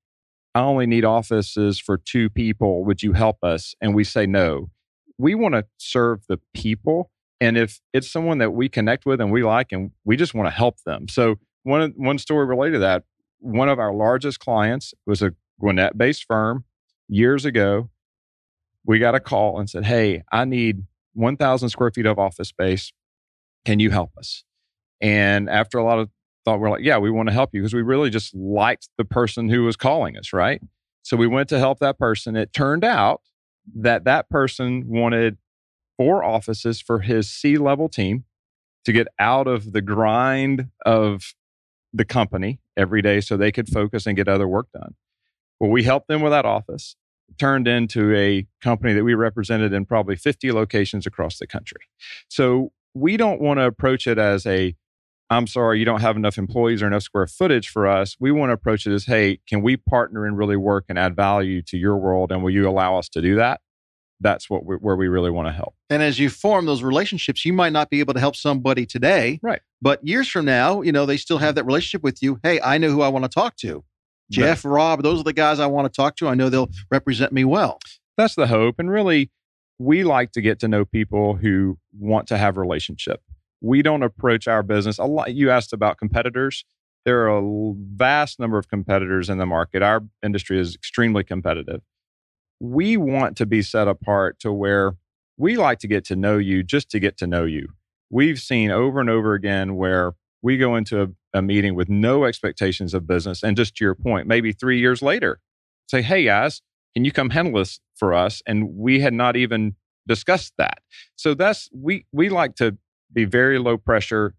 I 0.53 0.62
only 0.62 0.86
need 0.86 1.05
offices 1.05 1.79
for 1.79 1.98
two 1.98 2.29
people. 2.29 2.83
Would 2.86 3.01
you 3.01 3.13
help 3.13 3.38
us? 3.43 3.74
And 3.81 3.95
we 3.95 4.03
say 4.03 4.25
no. 4.25 4.69
We 5.17 5.33
want 5.33 5.55
to 5.55 5.65
serve 5.77 6.21
the 6.27 6.39
people. 6.53 7.10
And 7.39 7.57
if 7.57 7.79
it's 7.93 8.12
someone 8.12 8.38
that 8.39 8.51
we 8.51 8.69
connect 8.69 9.05
with 9.05 9.21
and 9.21 9.31
we 9.31 9.43
like, 9.43 9.71
and 9.71 9.91
we 10.03 10.17
just 10.17 10.33
want 10.33 10.48
to 10.48 10.51
help 10.51 10.81
them. 10.86 11.07
So, 11.07 11.36
one, 11.63 11.93
one 11.95 12.17
story 12.17 12.45
related 12.45 12.74
to 12.74 12.79
that 12.79 13.03
one 13.41 13.69
of 13.69 13.79
our 13.79 13.93
largest 13.93 14.39
clients 14.39 14.93
was 15.05 15.21
a 15.21 15.33
Gwinnett 15.60 15.98
based 15.98 16.25
firm 16.25 16.63
years 17.10 17.43
ago. 17.43 17.89
We 18.86 19.00
got 19.00 19.15
a 19.15 19.19
call 19.19 19.60
and 19.60 19.69
said, 19.69 19.86
Hey, 19.86 20.24
I 20.31 20.45
need 20.45 20.83
1,000 21.13 21.69
square 21.69 21.91
feet 21.91 22.05
of 22.05 22.19
office 22.19 22.49
space. 22.49 22.91
Can 23.65 23.79
you 23.79 23.91
help 23.91 24.11
us? 24.17 24.43
And 25.01 25.49
after 25.49 25.77
a 25.77 25.83
lot 25.83 25.99
of 25.99 26.09
thought, 26.45 26.59
we're 26.59 26.69
like, 26.69 26.83
Yeah, 26.83 26.97
we 26.97 27.11
want 27.11 27.29
to 27.29 27.33
help 27.33 27.51
you 27.53 27.61
because 27.61 27.73
we 27.73 27.81
really 27.81 28.09
just 28.09 28.33
liked 28.35 28.89
the 28.97 29.05
person 29.05 29.49
who 29.49 29.63
was 29.63 29.75
calling 29.75 30.17
us, 30.17 30.33
right? 30.33 30.61
So 31.03 31.17
we 31.17 31.27
went 31.27 31.49
to 31.49 31.59
help 31.59 31.79
that 31.79 31.97
person. 31.97 32.35
It 32.35 32.53
turned 32.53 32.83
out 32.83 33.21
that 33.75 34.03
that 34.05 34.29
person 34.29 34.83
wanted 34.87 35.37
four 35.97 36.23
offices 36.23 36.81
for 36.81 36.99
his 36.99 37.29
C 37.29 37.57
level 37.57 37.89
team 37.89 38.25
to 38.85 38.91
get 38.91 39.07
out 39.19 39.47
of 39.47 39.73
the 39.73 39.81
grind 39.81 40.69
of 40.85 41.33
the 41.93 42.05
company 42.05 42.59
every 42.77 43.01
day 43.01 43.21
so 43.21 43.37
they 43.37 43.51
could 43.51 43.69
focus 43.69 44.05
and 44.05 44.15
get 44.15 44.27
other 44.27 44.47
work 44.47 44.67
done. 44.73 44.95
Well, 45.59 45.69
we 45.69 45.83
helped 45.83 46.07
them 46.07 46.21
with 46.21 46.31
that 46.31 46.45
office, 46.45 46.95
turned 47.38 47.67
into 47.67 48.15
a 48.15 48.47
company 48.61 48.93
that 48.93 49.03
we 49.03 49.13
represented 49.13 49.73
in 49.73 49.85
probably 49.85 50.15
50 50.15 50.51
locations 50.51 51.05
across 51.05 51.39
the 51.39 51.47
country. 51.47 51.81
So 52.29 52.71
we 52.93 53.17
don't 53.17 53.41
want 53.41 53.59
to 53.59 53.65
approach 53.65 54.07
it 54.07 54.17
as 54.17 54.45
a, 54.45 54.75
I'm 55.29 55.47
sorry, 55.47 55.79
you 55.79 55.85
don't 55.85 56.01
have 56.01 56.17
enough 56.17 56.38
employees 56.38 56.81
or 56.81 56.88
enough 56.88 57.03
square 57.03 57.27
footage 57.27 57.69
for 57.69 57.88
us. 57.88 58.17
We 58.19 58.31
want 58.31 58.50
to 58.50 58.53
approach 58.53 58.85
it 58.85 58.93
as, 58.93 59.05
hey, 59.05 59.39
can 59.47 59.61
we 59.61 59.77
partner 59.77 60.25
and 60.25 60.38
really 60.38 60.57
work 60.57 60.85
and 60.89 61.00
add 61.00 61.15
value 61.15 61.61
to 61.63 61.77
your 61.77 61.97
world? 61.97 62.31
And 62.31 62.43
will 62.43 62.51
you 62.51 62.67
allow 62.67 62.97
us 62.97 63.07
to 63.09 63.21
do 63.21 63.35
that? 63.35 63.61
That's 64.19 64.50
what 64.50 64.61
where 64.65 64.95
we 64.95 65.07
really 65.07 65.31
want 65.31 65.47
to 65.47 65.51
help. 65.51 65.73
And 65.89 66.03
as 66.03 66.19
you 66.19 66.29
form 66.29 66.67
those 66.67 66.83
relationships, 66.83 67.43
you 67.43 67.53
might 67.53 67.73
not 67.73 67.89
be 67.89 68.00
able 68.01 68.13
to 68.13 68.19
help 68.19 68.35
somebody 68.35 68.85
today, 68.85 69.39
right? 69.41 69.61
But 69.81 70.05
years 70.05 70.27
from 70.27 70.45
now, 70.45 70.81
you 70.81 70.91
know, 70.91 71.07
they 71.07 71.17
still 71.17 71.38
mm-hmm. 71.38 71.45
have 71.45 71.55
that 71.55 71.65
relationship 71.65 72.03
with 72.03 72.21
you. 72.21 72.39
Hey, 72.43 72.61
I 72.61 72.77
know 72.77 72.91
who 72.91 73.01
I 73.01 73.07
want 73.07 73.25
to 73.25 73.29
talk 73.29 73.55
to. 73.57 73.83
Jeff, 74.31 74.65
Rob, 74.65 75.03
those 75.03 75.19
are 75.19 75.23
the 75.23 75.33
guys 75.33 75.59
I 75.59 75.67
want 75.67 75.91
to 75.91 75.95
talk 75.95 76.15
to. 76.17 76.27
I 76.27 76.33
know 76.33 76.50
they'll 76.50 76.69
represent 76.89 77.33
me 77.33 77.43
well. 77.43 77.79
That's 78.17 78.35
the 78.35 78.47
hope. 78.47 78.75
And 78.79 78.89
really, 78.89 79.29
we 79.77 80.03
like 80.03 80.31
to 80.33 80.41
get 80.41 80.59
to 80.59 80.67
know 80.67 80.85
people 80.85 81.35
who 81.35 81.77
want 81.97 82.27
to 82.27 82.38
have 82.38 82.57
relationship. 82.57 83.21
We 83.61 83.81
don't 83.81 84.03
approach 84.03 84.47
our 84.47 84.63
business 84.63 84.97
a 84.97 85.05
lot. 85.05 85.33
You 85.33 85.51
asked 85.51 85.73
about 85.73 85.97
competitors. 85.97 86.65
There 87.03 87.27
are 87.27 87.39
a 87.39 87.73
vast 87.75 88.39
number 88.39 88.57
of 88.57 88.69
competitors 88.69 89.29
in 89.29 89.38
the 89.38 89.45
market. 89.45 89.81
Our 89.81 90.01
industry 90.23 90.59
is 90.59 90.75
extremely 90.75 91.23
competitive. 91.23 91.81
We 92.59 92.95
want 92.95 93.38
to 93.38 93.45
be 93.45 93.61
set 93.63 93.88
apart 93.88 94.39
to 94.39 94.51
where 94.51 94.93
we 95.38 95.57
like 95.57 95.79
to 95.79 95.88
get 95.88 96.05
to 96.05 96.15
know 96.15 96.38
you 96.38 96.61
just 96.61 96.89
to 96.91 97.00
get 97.00 97.17
to 97.17 97.27
know 97.27 97.45
you. 97.45 97.69
We've 98.11 98.39
seen 98.39 98.69
over 98.69 99.00
and 99.00 99.09
over 99.09 99.33
again 99.33 99.75
where 99.75 100.13
we 100.41 100.57
go 100.57 100.75
into 100.75 101.01
a, 101.01 101.07
a 101.33 101.41
meeting 101.41 101.75
with 101.75 101.89
no 101.89 102.25
expectations 102.25 102.93
of 102.93 103.07
business. 103.07 103.43
And 103.43 103.55
just 103.55 103.75
to 103.77 103.86
your 103.86 103.95
point, 103.95 104.27
maybe 104.27 104.51
three 104.51 104.79
years 104.79 105.01
later, 105.01 105.39
say, 105.88 106.01
hey 106.01 106.25
guys, 106.25 106.62
can 106.93 107.05
you 107.05 107.12
come 107.12 107.29
handle 107.29 107.60
this 107.60 107.79
for 107.95 108.13
us? 108.13 108.41
And 108.45 108.75
we 108.75 109.00
had 109.00 109.13
not 109.13 109.36
even 109.36 109.75
discussed 110.07 110.53
that. 110.57 110.79
So 111.15 111.33
that's 111.33 111.69
we 111.74 112.05
we 112.12 112.29
like 112.29 112.55
to 112.55 112.77
be 113.13 113.25
very 113.25 113.60
low 113.60 113.77
pressure, 113.77 114.33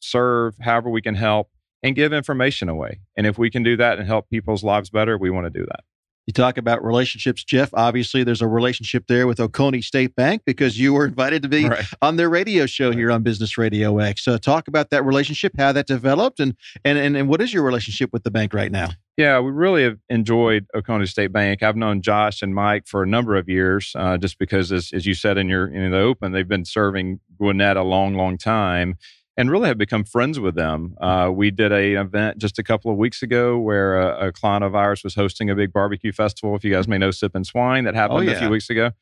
serve 0.00 0.56
however 0.60 0.90
we 0.90 1.02
can 1.02 1.14
help, 1.14 1.50
and 1.82 1.94
give 1.94 2.12
information 2.12 2.68
away. 2.68 3.00
And 3.16 3.26
if 3.26 3.38
we 3.38 3.50
can 3.50 3.62
do 3.62 3.76
that 3.76 3.98
and 3.98 4.06
help 4.06 4.28
people's 4.28 4.64
lives 4.64 4.90
better, 4.90 5.16
we 5.16 5.30
want 5.30 5.46
to 5.46 5.50
do 5.50 5.66
that. 5.66 5.84
You 6.26 6.32
talk 6.32 6.58
about 6.58 6.84
relationships, 6.84 7.44
Jeff. 7.44 7.70
Obviously, 7.72 8.24
there's 8.24 8.42
a 8.42 8.48
relationship 8.48 9.04
there 9.06 9.28
with 9.28 9.38
Oconee 9.38 9.80
State 9.80 10.16
Bank 10.16 10.42
because 10.44 10.76
you 10.76 10.92
were 10.92 11.06
invited 11.06 11.42
to 11.44 11.48
be 11.48 11.68
right. 11.68 11.84
on 12.02 12.16
their 12.16 12.28
radio 12.28 12.66
show 12.66 12.90
here 12.90 13.12
on 13.12 13.22
Business 13.22 13.56
Radio 13.56 13.98
X. 13.98 14.24
So, 14.24 14.36
talk 14.36 14.66
about 14.66 14.90
that 14.90 15.04
relationship, 15.04 15.52
how 15.56 15.70
that 15.70 15.86
developed, 15.86 16.40
and 16.40 16.56
and 16.84 16.98
and, 16.98 17.16
and 17.16 17.28
what 17.28 17.40
is 17.40 17.54
your 17.54 17.62
relationship 17.62 18.12
with 18.12 18.24
the 18.24 18.32
bank 18.32 18.54
right 18.54 18.72
now? 18.72 18.88
Yeah, 19.16 19.38
we 19.38 19.52
really 19.52 19.84
have 19.84 19.98
enjoyed 20.10 20.66
Oconee 20.74 21.06
State 21.06 21.32
Bank. 21.32 21.62
I've 21.62 21.76
known 21.76 22.02
Josh 22.02 22.42
and 22.42 22.54
Mike 22.54 22.88
for 22.88 23.04
a 23.04 23.06
number 23.06 23.36
of 23.36 23.48
years, 23.48 23.92
uh, 23.96 24.18
just 24.18 24.38
because, 24.40 24.72
as, 24.72 24.90
as 24.92 25.06
you 25.06 25.14
said 25.14 25.38
in 25.38 25.48
your 25.48 25.68
in 25.68 25.92
the 25.92 25.98
open, 26.00 26.32
they've 26.32 26.48
been 26.48 26.64
serving 26.64 27.20
Gwinnett 27.38 27.76
a 27.76 27.84
long, 27.84 28.14
long 28.14 28.36
time 28.36 28.98
and 29.36 29.50
really 29.50 29.68
have 29.68 29.78
become 29.78 30.04
friends 30.04 30.40
with 30.40 30.54
them. 30.54 30.96
Uh, 31.00 31.30
we 31.32 31.50
did 31.50 31.72
a 31.72 32.00
event 32.00 32.38
just 32.38 32.58
a 32.58 32.62
couple 32.62 32.90
of 32.90 32.96
weeks 32.96 33.22
ago 33.22 33.58
where 33.58 34.00
a, 34.00 34.28
a, 34.28 34.32
client 34.32 34.64
of 34.64 34.74
ours 34.74 35.04
was 35.04 35.14
hosting 35.14 35.50
a 35.50 35.54
big 35.54 35.72
barbecue 35.72 36.12
festival. 36.12 36.56
If 36.56 36.64
you 36.64 36.72
guys 36.72 36.88
may 36.88 36.96
know 36.96 37.10
Sip 37.10 37.34
and 37.34 37.46
Swine, 37.46 37.84
that 37.84 37.94
happened 37.94 38.20
oh, 38.20 38.22
yeah. 38.22 38.32
a 38.32 38.38
few 38.38 38.48
weeks 38.48 38.70
ago. 38.70 38.92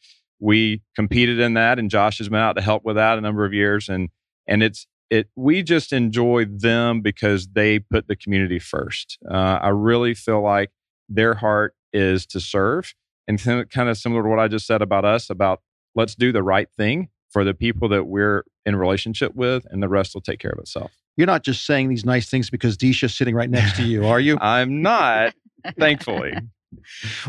We 0.41 0.83
competed 0.97 1.39
in 1.39 1.55
that, 1.55 1.79
and 1.79 1.89
Josh 1.89 2.19
has 2.19 2.29
been 2.29 2.41
out 2.41 2.57
to 2.57 2.63
help 2.63 2.85
with 2.85 2.97
that 2.97 3.17
a 3.17 3.21
number 3.21 3.45
of 3.45 3.55
years. 3.55 3.89
And 3.89 4.09
and 4.47 4.63
it's 4.63 4.87
it 5.09 5.29
we 5.37 5.63
just 5.63 5.93
enjoy 5.93 6.47
them 6.47 7.01
because 7.01 7.49
they 7.49 7.79
put 7.79 8.09
the 8.09 8.17
community 8.17 8.59
first. 8.59 9.19
Uh, 9.31 9.59
I 9.63 9.69
really 9.69 10.15
feel 10.15 10.43
like 10.43 10.71
their 11.09 11.35
heart 11.35 11.75
is 11.93 12.27
to 12.27 12.41
serve, 12.41 12.95
and 13.29 13.41
kind 13.41 13.89
of 13.89 13.97
similar 13.97 14.25
to 14.25 14.29
what 14.29 14.41
I 14.41 14.49
just 14.49 14.67
said 14.67 14.83
about 14.83 15.05
us 15.05 15.31
about 15.31 15.63
let's 15.95 16.17
do 16.17 16.33
the 16.33 16.43
right 16.43 16.69
thing 16.77 17.11
for 17.35 17.43
the 17.43 17.53
people 17.53 17.89
that 17.89 18.05
we're 18.05 18.45
in 18.65 18.77
relationship 18.77 19.35
with, 19.35 19.67
and 19.71 19.83
the 19.83 19.89
rest 19.89 20.15
will 20.15 20.23
take 20.23 20.39
care 20.39 20.53
of 20.53 20.59
itself. 20.61 20.93
You're 21.17 21.27
not 21.27 21.43
just 21.43 21.67
saying 21.67 21.89
these 21.89 22.05
nice 22.05 22.31
things 22.31 22.49
because 22.49 22.77
Disha's 22.77 23.13
sitting 23.13 23.35
right 23.35 23.51
next 23.51 23.77
to 23.77 23.83
you, 23.83 24.07
are 24.07 24.21
you? 24.21 24.39
I'm 24.41 24.83
not, 24.83 25.35
thankfully. 25.79 26.33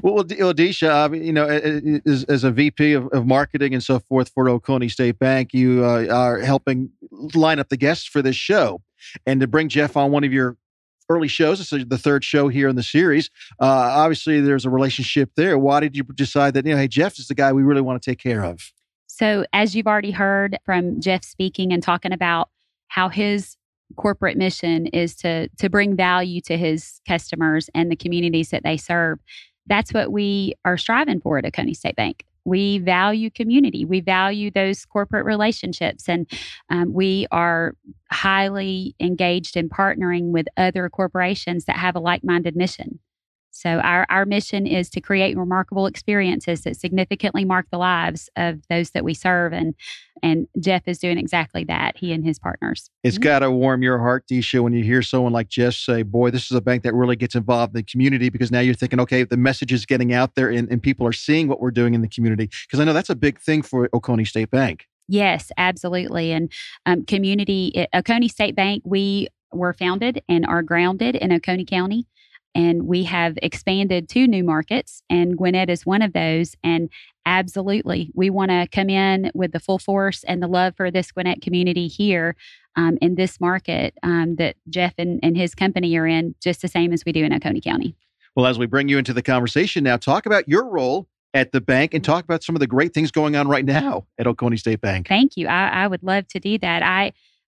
Well, 0.03 0.24
Disha, 0.24 1.12
uh, 1.12 1.13
you 1.13 1.33
know, 1.33 1.45
as, 1.45 2.24
as, 2.25 2.43
a 2.43 2.51
VP 2.51 2.93
of, 2.93 3.07
of, 3.07 3.25
marketing 3.25 3.74
and 3.74 3.83
so 3.83 4.00
forth 4.00 4.29
for 4.29 4.47
Oconee 4.47 4.89
State 4.89 5.17
Bank, 5.17 5.53
you 5.53 5.83
uh, 5.83 6.05
are 6.12 6.39
helping 6.39 6.91
line 7.12 7.57
up 7.57 7.69
the 7.69 7.77
guests 7.77 8.05
for 8.05 8.21
this 8.21 8.35
show. 8.35 8.81
And 9.25 9.41
to 9.41 9.47
bring 9.47 9.69
Jeff 9.69 9.97
on 9.97 10.12
one 10.12 10.24
of 10.24 10.31
your 10.31 10.57
early 11.09 11.27
shows, 11.27 11.57
this 11.57 11.74
is 11.74 11.85
the 11.88 11.97
third 11.97 12.24
show 12.24 12.47
here 12.47 12.67
in 12.67 12.75
the 12.75 12.83
series. 12.83 13.29
Uh, 13.59 13.65
obviously, 13.65 14.39
there's 14.39 14.65
a 14.65 14.69
relationship 14.69 15.31
there. 15.35 15.57
Why 15.57 15.79
did 15.79 15.95
you 15.95 16.03
decide 16.03 16.53
that, 16.55 16.65
you 16.65 16.74
know, 16.74 16.79
hey, 16.79 16.88
Jeff 16.88 17.17
is 17.17 17.27
the 17.27 17.35
guy 17.35 17.53
we 17.53 17.63
really 17.63 17.81
want 17.81 18.01
to 18.01 18.09
take 18.09 18.19
care 18.19 18.43
of? 18.43 18.71
So, 19.17 19.45
as 19.53 19.74
you've 19.74 19.88
already 19.88 20.12
heard 20.12 20.57
from 20.65 21.00
Jeff 21.00 21.24
speaking 21.24 21.72
and 21.72 21.81
talking 21.81 22.12
about 22.12 22.50
how 22.89 23.07
his 23.07 23.55
corporate 23.95 24.36
mission 24.36 24.88
is 24.88 25.15
to 25.15 25.48
to 25.57 25.69
bring 25.69 25.95
value 25.95 26.41
to 26.41 26.57
his 26.57 27.00
customers 27.07 27.69
and 27.74 27.89
the 27.89 27.95
communities 27.95 28.50
that 28.50 28.63
they 28.63 28.75
serve, 28.75 29.19
that's 29.67 29.93
what 29.93 30.12
we 30.12 30.53
are 30.65 30.75
striving 30.75 31.22
for 31.22 31.38
at 31.38 31.45
Oconee 31.45 31.74
State 31.74 31.95
Bank. 31.95 32.25
We 32.43 32.79
value 32.79 33.29
community. 33.29 33.86
We 33.86 34.01
value 34.01 34.51
those 34.51 34.84
corporate 34.84 35.24
relationships, 35.24 36.10
and 36.10 36.29
um, 36.69 36.91
we 36.91 37.25
are 37.31 37.74
highly 38.12 38.95
engaged 39.00 39.55
in 39.55 39.69
partnering 39.69 40.31
with 40.31 40.48
other 40.57 40.89
corporations 40.89 41.63
that 41.65 41.77
have 41.77 41.95
a 41.95 42.01
like 42.01 42.25
minded 42.25 42.57
mission. 42.57 43.00
So 43.55 43.79
our, 43.79 44.05
our 44.09 44.25
mission 44.25 44.67
is 44.67 44.89
to 44.89 45.00
create 45.00 45.38
remarkable 45.38 45.85
experiences 45.85 46.62
that 46.63 46.75
significantly 46.75 47.45
mark 47.45 47.67
the 47.71 47.77
lives 47.77 48.29
of 48.35 48.67
those 48.69 48.91
that 48.91 49.05
we 49.05 49.13
serve. 49.13 49.53
And 49.53 49.75
and 50.21 50.47
Jeff 50.59 50.88
is 50.88 50.97
doing 50.97 51.17
exactly 51.17 51.63
that, 51.65 51.97
he 51.97 52.12
and 52.12 52.25
his 52.25 52.38
partners. 52.38 52.89
It's 53.03 53.15
mm-hmm. 53.15 53.24
gotta 53.24 53.51
warm 53.51 53.81
your 53.81 53.97
heart, 54.00 54.25
Disha, 54.27 54.62
when 54.62 54.74
you 54.74 54.83
hear 54.83 55.01
someone 55.01 55.31
like 55.31 55.47
Jeff 55.47 55.74
say, 55.74 56.03
Boy, 56.03 56.31
this 56.31 56.51
is 56.51 56.57
a 56.57 56.62
bank 56.62 56.83
that 56.83 56.93
really 56.93 57.15
gets 57.15 57.33
involved 57.33 57.74
in 57.74 57.79
the 57.79 57.83
community 57.83 58.29
because 58.29 58.51
now 58.51 58.59
you're 58.59 58.74
thinking, 58.74 59.00
okay, 59.00 59.24
the 59.24 59.38
message 59.38 59.71
is 59.71 59.85
getting 59.85 60.12
out 60.12 60.35
there 60.35 60.50
and, 60.50 60.69
and 60.69 60.83
people 60.83 61.07
are 61.07 61.13
seeing 61.13 61.47
what 61.47 61.62
we're 61.62 61.71
doing 61.71 61.93
in 61.93 62.01
the 62.01 62.09
community. 62.09 62.50
Because 62.67 62.81
I 62.81 62.83
know 62.83 62.93
that's 62.93 63.09
a 63.09 63.15
big 63.15 63.39
thing 63.39 63.62
for 63.62 63.89
Oconee 63.93 64.25
State 64.25 64.51
Bank. 64.51 64.85
Yes, 65.07 65.51
absolutely. 65.55 66.33
And 66.33 66.51
um, 66.85 67.05
community, 67.05 67.88
Oconee 67.93 68.27
State 68.27 68.55
Bank, 68.55 68.83
we 68.85 69.29
were 69.53 69.74
founded 69.74 70.21
and 70.27 70.45
are 70.45 70.62
grounded 70.62 71.15
in 71.15 71.31
Oconee 71.31 71.65
County 71.65 72.05
and 72.55 72.88
we 72.88 73.03
have 73.03 73.38
expanded 73.43 74.09
to 74.09 74.27
new 74.27 74.43
markets 74.43 75.03
and 75.09 75.38
gwinnett 75.38 75.69
is 75.69 75.85
one 75.85 76.01
of 76.01 76.13
those 76.13 76.55
and 76.63 76.89
absolutely 77.25 78.12
we 78.15 78.29
want 78.29 78.50
to 78.50 78.67
come 78.71 78.89
in 78.89 79.29
with 79.35 79.51
the 79.51 79.59
full 79.59 79.77
force 79.77 80.24
and 80.24 80.41
the 80.41 80.47
love 80.47 80.74
for 80.75 80.89
this 80.89 81.12
gwinnett 81.12 81.41
community 81.41 81.88
here 81.88 82.35
um, 82.77 82.97
in 83.01 83.15
this 83.15 83.39
market 83.39 83.93
um, 84.01 84.35
that 84.38 84.55
jeff 84.69 84.93
and, 84.97 85.19
and 85.21 85.38
his 85.38 85.53
company 85.53 85.95
are 85.97 86.07
in 86.07 86.33
just 86.41 86.62
the 86.62 86.67
same 86.67 86.91
as 86.91 87.03
we 87.05 87.12
do 87.12 87.24
in 87.24 87.33
oconee 87.33 87.62
county. 87.62 87.95
Well 88.35 88.47
as 88.47 88.59
we 88.59 88.65
bring 88.65 88.89
you 88.89 88.97
into 88.97 89.13
the 89.13 89.21
conversation 89.21 89.83
now 89.83 89.97
talk 89.97 90.25
about 90.25 90.47
your 90.47 90.67
role 90.67 91.07
at 91.35 91.51
the 91.51 91.62
bank 91.62 91.93
and 91.93 92.03
talk 92.03 92.24
about 92.24 92.43
some 92.43 92.55
of 92.55 92.62
the 92.62 92.67
great 92.67 92.93
things 92.93 93.12
going 93.12 93.35
on 93.35 93.47
right 93.47 93.65
now 93.65 94.07
at 94.17 94.25
oconee 94.25 94.55
state 94.55 94.79
bank. 94.79 95.07
Thank 95.07 95.35
you. 95.35 95.47
I, 95.47 95.67
I 95.67 95.88
would 95.88 96.01
love 96.01 96.27
to 96.29 96.39
do 96.39 96.57
that. 96.59 96.81
I 96.81 97.12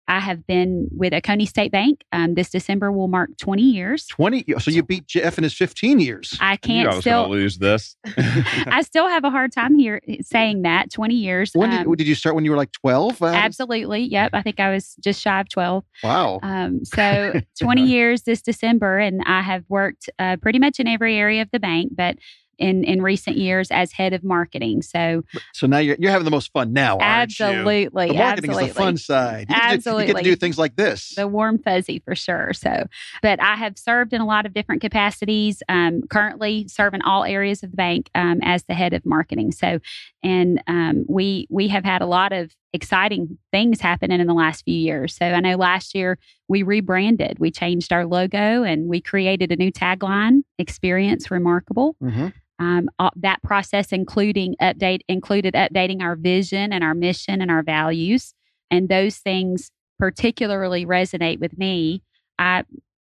I 0.07 0.19
have 0.19 0.45
been 0.45 0.89
with 0.91 1.13
Oconee 1.13 1.45
State 1.45 1.71
Bank. 1.71 2.03
Um, 2.11 2.33
this 2.33 2.49
December 2.49 2.91
will 2.91 3.07
mark 3.07 3.29
20 3.37 3.61
years. 3.61 4.05
20. 4.07 4.45
So 4.59 4.69
you 4.71 4.83
beat 4.83 5.07
Jeff 5.07 5.37
in 5.37 5.43
his 5.43 5.53
15 5.53 5.99
years. 5.99 6.37
I 6.41 6.57
can't 6.57 6.85
know 6.85 6.91
I 6.91 6.95
was 6.95 7.03
still. 7.03 7.21
going 7.27 7.31
to 7.31 7.37
lose 7.37 7.57
this. 7.59 7.95
I 8.17 8.81
still 8.81 9.07
have 9.07 9.23
a 9.23 9.29
hard 9.29 9.51
time 9.53 9.77
here 9.77 10.01
saying 10.21 10.63
that 10.63 10.91
20 10.91 11.13
years. 11.15 11.51
When 11.53 11.69
did, 11.69 11.87
Um, 11.87 11.95
did 11.95 12.07
you 12.07 12.15
start 12.15 12.35
when 12.35 12.43
you 12.43 12.51
were 12.51 12.57
like 12.57 12.71
12? 12.73 13.21
Uh, 13.21 13.27
absolutely. 13.27 14.01
Yep. 14.03 14.31
I 14.33 14.41
think 14.41 14.59
I 14.59 14.71
was 14.73 14.95
just 14.99 15.21
shy 15.21 15.39
of 15.39 15.47
12. 15.49 15.83
Wow. 16.03 16.39
Um, 16.43 16.83
so 16.85 17.39
20 17.61 17.83
years 17.83 18.23
this 18.23 18.41
December, 18.41 18.97
and 18.97 19.21
I 19.25 19.41
have 19.41 19.63
worked 19.69 20.09
uh, 20.19 20.37
pretty 20.41 20.59
much 20.59 20.79
in 20.79 20.87
every 20.87 21.17
area 21.17 21.41
of 21.41 21.49
the 21.51 21.59
bank, 21.59 21.93
but 21.95 22.17
in, 22.61 22.83
in 22.83 23.01
recent 23.01 23.37
years 23.37 23.69
as 23.71 23.91
head 23.91 24.13
of 24.13 24.23
marketing. 24.23 24.81
So 24.81 25.23
So 25.53 25.67
now 25.67 25.79
you're, 25.79 25.97
you're 25.99 26.11
having 26.11 26.25
the 26.25 26.31
most 26.31 26.51
fun 26.53 26.73
now, 26.73 26.97
aren't 26.97 27.37
you? 27.39 27.45
absolutely. 27.45 28.07
The 28.07 28.13
marketing 28.13 28.51
absolutely. 28.51 28.63
is 28.63 28.73
the 28.73 28.79
fun 28.79 28.97
side. 28.97 29.45
You 29.49 29.55
get, 29.55 29.83
to, 29.83 29.99
you 29.99 30.05
get 30.05 30.17
to 30.17 30.23
do 30.23 30.35
things 30.35 30.57
like 30.57 30.75
this. 30.75 31.15
the 31.15 31.27
warm 31.27 31.57
fuzzy 31.59 31.99
for 31.99 32.15
sure. 32.15 32.53
So, 32.53 32.85
but 33.21 33.41
I 33.41 33.55
have 33.55 33.77
served 33.77 34.13
in 34.13 34.21
a 34.21 34.25
lot 34.25 34.45
of 34.45 34.53
different 34.53 34.81
capacities. 34.81 35.63
Um, 35.67 36.03
currently 36.09 36.67
serving 36.67 37.01
all 37.01 37.23
areas 37.23 37.63
of 37.63 37.71
the 37.71 37.77
bank 37.77 38.09
um, 38.15 38.39
as 38.43 38.63
the 38.63 38.73
head 38.73 38.93
of 38.93 39.05
marketing. 39.05 39.51
So, 39.51 39.79
and 40.23 40.61
um, 40.67 41.05
we 41.07 41.47
we 41.49 41.67
have 41.69 41.83
had 41.83 42.01
a 42.01 42.05
lot 42.05 42.31
of 42.31 42.55
exciting 42.73 43.37
things 43.51 43.81
happening 43.81 44.19
in 44.19 44.27
the 44.27 44.33
last 44.33 44.63
few 44.63 44.75
years. 44.77 45.15
So 45.15 45.25
I 45.25 45.39
know 45.39 45.57
last 45.57 45.93
year 45.93 46.17
we 46.47 46.63
rebranded, 46.63 47.39
we 47.39 47.51
changed 47.51 47.91
our 47.91 48.05
logo, 48.05 48.63
and 48.63 48.87
we 48.87 49.01
created 49.01 49.51
a 49.51 49.55
new 49.55 49.71
tagline: 49.71 50.43
"Experience 50.57 51.29
Remarkable." 51.29 51.95
Mhm. 52.01 52.33
Um, 52.59 52.89
uh, 52.99 53.09
that 53.15 53.41
process, 53.41 53.91
including 53.91 54.55
update, 54.61 55.01
included 55.09 55.55
updating 55.55 56.01
our 56.01 56.15
vision 56.15 56.71
and 56.71 56.83
our 56.83 56.93
mission 56.93 57.41
and 57.41 57.49
our 57.49 57.63
values, 57.63 58.33
and 58.69 58.87
those 58.87 59.17
things 59.17 59.71
particularly 59.97 60.85
resonate 60.85 61.39
with 61.39 61.57
me. 61.57 62.03
I 62.39 62.63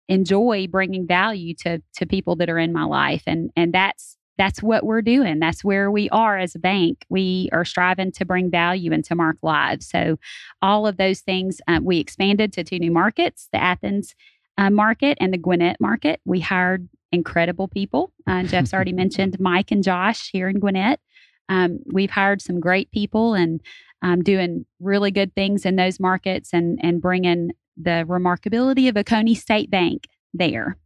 enjoy 0.08 0.66
bringing 0.68 1.06
value 1.06 1.54
to 1.62 1.82
to 1.94 2.06
people 2.06 2.36
that 2.36 2.48
are 2.48 2.58
in 2.58 2.72
my 2.72 2.84
life, 2.84 3.22
and 3.26 3.50
and 3.56 3.72
that's 3.72 4.16
that's 4.38 4.62
what 4.62 4.84
we're 4.84 5.02
doing. 5.02 5.38
That's 5.38 5.64
where 5.64 5.90
we 5.90 6.08
are 6.10 6.38
as 6.38 6.54
a 6.54 6.58
bank. 6.58 7.04
We 7.08 7.48
are 7.52 7.64
striving 7.64 8.12
to 8.12 8.24
bring 8.24 8.50
value 8.50 8.92
into 8.92 9.14
mark 9.14 9.38
lives. 9.42 9.88
So, 9.88 10.18
all 10.62 10.86
of 10.86 10.96
those 10.96 11.20
things, 11.20 11.60
um, 11.68 11.84
we 11.84 11.98
expanded 11.98 12.52
to 12.54 12.64
two 12.64 12.78
new 12.78 12.90
markets: 12.90 13.48
the 13.52 13.62
Athens 13.62 14.14
uh, 14.58 14.70
market 14.70 15.18
and 15.20 15.32
the 15.32 15.38
Gwinnett 15.38 15.80
market. 15.80 16.20
We 16.24 16.40
hired 16.40 16.88
incredible 17.12 17.68
people. 17.68 18.12
Uh, 18.26 18.42
Jeff's 18.44 18.74
already 18.74 18.92
mentioned 19.04 19.38
Mike 19.40 19.70
and 19.70 19.82
Josh 19.82 20.30
here 20.30 20.48
in 20.48 20.58
Gwinnett. 20.58 21.00
Um, 21.48 21.78
we've 21.92 22.10
hired 22.10 22.42
some 22.42 22.60
great 22.60 22.90
people 22.90 23.34
and 23.34 23.60
um, 24.02 24.22
doing 24.22 24.66
really 24.80 25.10
good 25.10 25.34
things 25.34 25.64
in 25.64 25.76
those 25.76 25.98
markets 25.98 26.50
and 26.52 26.78
and 26.82 27.00
bringing 27.00 27.52
the 27.76 28.04
remarkability 28.08 28.88
of 28.88 28.96
Oconee 28.96 29.34
State 29.34 29.70
Bank 29.70 30.08
there. 30.32 30.76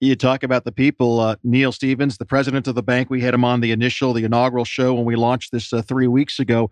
You 0.00 0.14
talk 0.14 0.42
about 0.42 0.64
the 0.64 0.72
people. 0.72 1.18
Uh, 1.18 1.36
Neil 1.42 1.72
Stevens, 1.72 2.18
the 2.18 2.24
president 2.24 2.68
of 2.68 2.76
the 2.76 2.82
bank, 2.82 3.10
we 3.10 3.20
had 3.20 3.34
him 3.34 3.44
on 3.44 3.60
the 3.60 3.72
initial, 3.72 4.12
the 4.12 4.24
inaugural 4.24 4.64
show 4.64 4.94
when 4.94 5.04
we 5.04 5.16
launched 5.16 5.50
this 5.50 5.72
uh, 5.72 5.82
three 5.82 6.06
weeks 6.06 6.38
ago. 6.38 6.70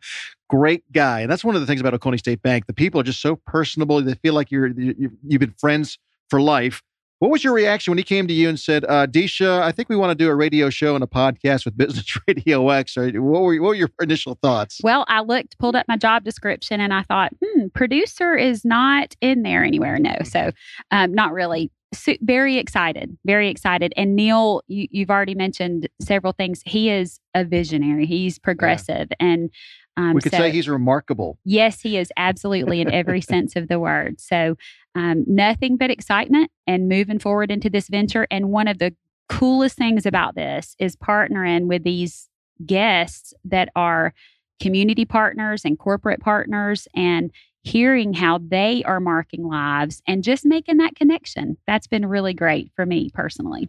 Great 0.49 0.85
guy, 0.93 1.21
and 1.21 1.31
that's 1.31 1.45
one 1.45 1.57
of 1.57 1.61
the 1.61 1.66
things 1.66 1.81
about 1.81 1.93
Oconee 1.95 2.19
State 2.19 2.43
Bank. 2.43 2.66
The 2.66 2.73
people 2.73 3.00
are 3.00 3.05
just 3.05 3.21
so 3.21 3.37
personable. 3.47 4.00
They 4.00 4.14
feel 4.14 4.35
like 4.35 4.52
you're 4.52 4.69
you, 4.69 5.11
you've 5.26 5.40
been 5.40 5.55
friends 5.59 5.99
for 6.31 6.40
life. 6.40 6.83
What 7.19 7.31
was 7.31 7.43
your 7.43 7.55
reaction 7.55 7.93
when 7.93 7.99
he 7.99 8.05
came 8.05 8.28
to 8.28 8.35
you 8.35 8.49
and 8.49 8.61
said, 8.61 8.85
uh, 8.85 9.07
"Disha, 9.07 9.62
I 9.62 9.73
think 9.73 9.88
we 9.88 9.97
want 9.97 10.11
to 10.11 10.14
do 10.14 10.28
a 10.28 10.35
radio 10.35 10.69
show 10.69 10.95
and 10.95 11.02
a 11.02 11.07
podcast 11.07 11.64
with 11.64 11.76
Business 11.76 12.14
Radio 12.28 12.69
X"? 12.69 12.97
Or 12.97 13.09
what 13.23 13.43
were 13.43 13.61
what 13.61 13.69
were 13.69 13.75
your 13.75 13.88
initial 14.00 14.38
thoughts? 14.43 14.81
Well, 14.83 15.07
I 15.09 15.23
looked, 15.23 15.59
pulled 15.59 15.76
up 15.76 15.87
my 15.88 15.97
job 15.97 16.25
description, 16.25 16.78
and 16.78 16.93
I 16.93 17.02
thought, 17.02 17.33
hmm, 17.43 17.69
producer 17.69 18.37
is 18.37 18.64
not 18.66 19.16
in 19.23 19.43
there 19.43 19.64
anywhere. 19.64 19.99
No, 19.99 20.14
so 20.25 20.50
um, 20.90 21.14
not 21.14 21.33
really. 21.33 21.71
So, 21.95 22.14
very 22.21 22.59
excited, 22.59 23.16
very 23.25 23.49
excited. 23.49 23.93
And 23.97 24.16
Neil, 24.16 24.62
you, 24.66 24.88
you've 24.90 25.11
already 25.11 25.35
mentioned 25.35 25.88
several 26.00 26.33
things. 26.33 26.62
He 26.66 26.90
is 26.90 27.21
a 27.35 27.45
visionary. 27.45 28.07
He's 28.07 28.38
progressive, 28.38 29.09
and 29.21 29.50
um, 29.97 30.14
we 30.14 30.21
could 30.21 30.33
so- 30.33 30.38
say 30.38 30.50
he's 30.50 30.69
remarkable. 30.69 31.38
Yes, 31.45 31.81
he 31.81 31.97
is 31.97 32.12
absolutely 32.16 32.81
in 32.81 32.90
every 32.90 33.21
sense 33.33 33.57
of 33.57 33.69
the 33.69 33.78
word. 33.78 34.21
So, 34.21 34.57
um, 34.95 35.25
nothing 35.26 35.76
but 35.76 35.90
excitement 35.90 36.50
and 36.66 36.88
moving 36.88 37.19
forward 37.19 37.50
into 37.50 37.71
this 37.71 37.88
venture. 37.88 38.26
And 38.31 38.50
one 38.50 38.69
of 38.69 38.78
the 38.78 38.95
coolest 39.28 39.76
things 39.76 40.07
about 40.07 40.35
this 40.35 40.75
is 40.78 40.97
partnering 40.97 41.66
with 41.66 41.85
these 41.85 42.28
guests 42.64 43.35
that 43.45 43.69
are 43.76 44.14
community 44.61 45.05
partners 45.05 45.64
and 45.64 45.78
corporate 45.78 46.21
partners 46.21 46.88
and 46.95 47.31
hearing 47.66 48.14
how 48.14 48.38
they 48.38 48.82
are 48.85 49.00
marking 49.00 49.47
lives 49.49 50.00
and 50.06 50.23
just 50.23 50.45
making 50.45 50.76
that 50.76 50.95
connection. 50.95 51.56
That's 51.67 51.88
been 51.88 52.06
really 52.06 52.32
great 52.32 52.71
for 52.76 52.86
me 52.86 53.10
personally. 53.12 53.69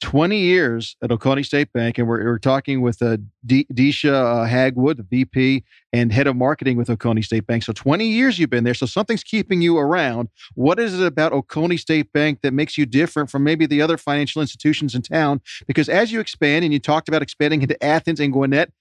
20 0.00 0.38
years 0.38 0.96
at 1.02 1.10
Oconee 1.10 1.42
State 1.42 1.72
Bank, 1.72 1.98
and 1.98 2.06
we're, 2.06 2.24
we're 2.24 2.38
talking 2.38 2.82
with 2.82 3.02
uh, 3.02 3.16
D- 3.44 3.66
Disha 3.72 4.12
uh, 4.12 4.48
Hagwood, 4.48 4.96
the 4.96 5.02
VP 5.02 5.64
and 5.92 6.12
head 6.12 6.28
of 6.28 6.36
marketing 6.36 6.76
with 6.76 6.88
Oconee 6.88 7.22
State 7.22 7.46
Bank. 7.46 7.64
So 7.64 7.72
20 7.72 8.06
years 8.06 8.38
you've 8.38 8.50
been 8.50 8.62
there. 8.62 8.74
So 8.74 8.86
something's 8.86 9.24
keeping 9.24 9.60
you 9.60 9.76
around. 9.78 10.28
What 10.54 10.78
is 10.78 10.98
it 10.98 11.04
about 11.04 11.32
Oconee 11.32 11.76
State 11.76 12.12
Bank 12.12 12.40
that 12.42 12.52
makes 12.52 12.78
you 12.78 12.86
different 12.86 13.28
from 13.30 13.42
maybe 13.42 13.66
the 13.66 13.82
other 13.82 13.96
financial 13.96 14.40
institutions 14.40 14.94
in 14.94 15.02
town? 15.02 15.40
Because 15.66 15.88
as 15.88 16.12
you 16.12 16.20
expand, 16.20 16.64
and 16.64 16.72
you 16.72 16.78
talked 16.78 17.08
about 17.08 17.22
expanding 17.22 17.62
into 17.62 17.82
Athens 17.84 18.20
and 18.20 18.32
Gwinnett, 18.32 18.72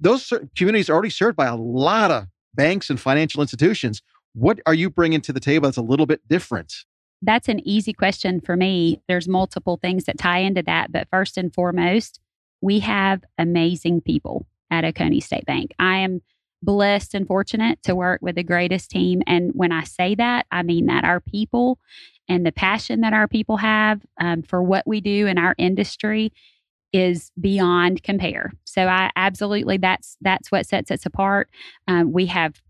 those 0.00 0.32
communities 0.56 0.90
are 0.90 0.94
already 0.94 1.10
served 1.10 1.36
by 1.36 1.46
a 1.46 1.56
lot 1.56 2.10
of 2.10 2.26
banks 2.56 2.90
and 2.90 2.98
financial 2.98 3.42
institutions. 3.42 4.02
What 4.34 4.60
are 4.66 4.74
you 4.74 4.90
bringing 4.90 5.20
to 5.22 5.32
the 5.32 5.40
table 5.40 5.66
that's 5.66 5.76
a 5.76 5.82
little 5.82 6.06
bit 6.06 6.26
different? 6.28 6.74
That's 7.22 7.48
an 7.48 7.66
easy 7.66 7.92
question 7.92 8.40
for 8.40 8.56
me. 8.56 9.00
There's 9.08 9.28
multiple 9.28 9.78
things 9.80 10.04
that 10.04 10.18
tie 10.18 10.40
into 10.40 10.62
that, 10.64 10.92
but 10.92 11.08
first 11.10 11.38
and 11.38 11.52
foremost, 11.54 12.20
we 12.60 12.80
have 12.80 13.22
amazing 13.38 14.02
people 14.02 14.46
at 14.70 14.84
Oconee 14.84 15.20
State 15.20 15.46
Bank. 15.46 15.72
I 15.78 15.98
am 15.98 16.20
blessed 16.62 17.14
and 17.14 17.26
fortunate 17.26 17.82
to 17.84 17.94
work 17.94 18.20
with 18.22 18.34
the 18.34 18.42
greatest 18.42 18.90
team. 18.90 19.22
And 19.26 19.52
when 19.54 19.72
I 19.72 19.84
say 19.84 20.14
that, 20.16 20.46
I 20.50 20.62
mean 20.62 20.86
that 20.86 21.04
our 21.04 21.20
people 21.20 21.78
and 22.28 22.44
the 22.44 22.52
passion 22.52 23.02
that 23.02 23.12
our 23.12 23.28
people 23.28 23.58
have 23.58 24.00
um, 24.20 24.42
for 24.42 24.62
what 24.62 24.86
we 24.86 25.00
do 25.00 25.26
in 25.26 25.38
our 25.38 25.54
industry 25.58 26.32
is 26.96 27.30
beyond 27.40 28.02
compare. 28.02 28.52
So 28.64 28.86
I 28.86 29.10
absolutely 29.16 29.76
that's 29.76 30.16
that's 30.20 30.50
what 30.50 30.66
sets 30.66 30.90
us 30.90 31.06
apart. 31.06 31.48
Um, 31.86 32.12
we 32.12 32.26
have 32.26 32.62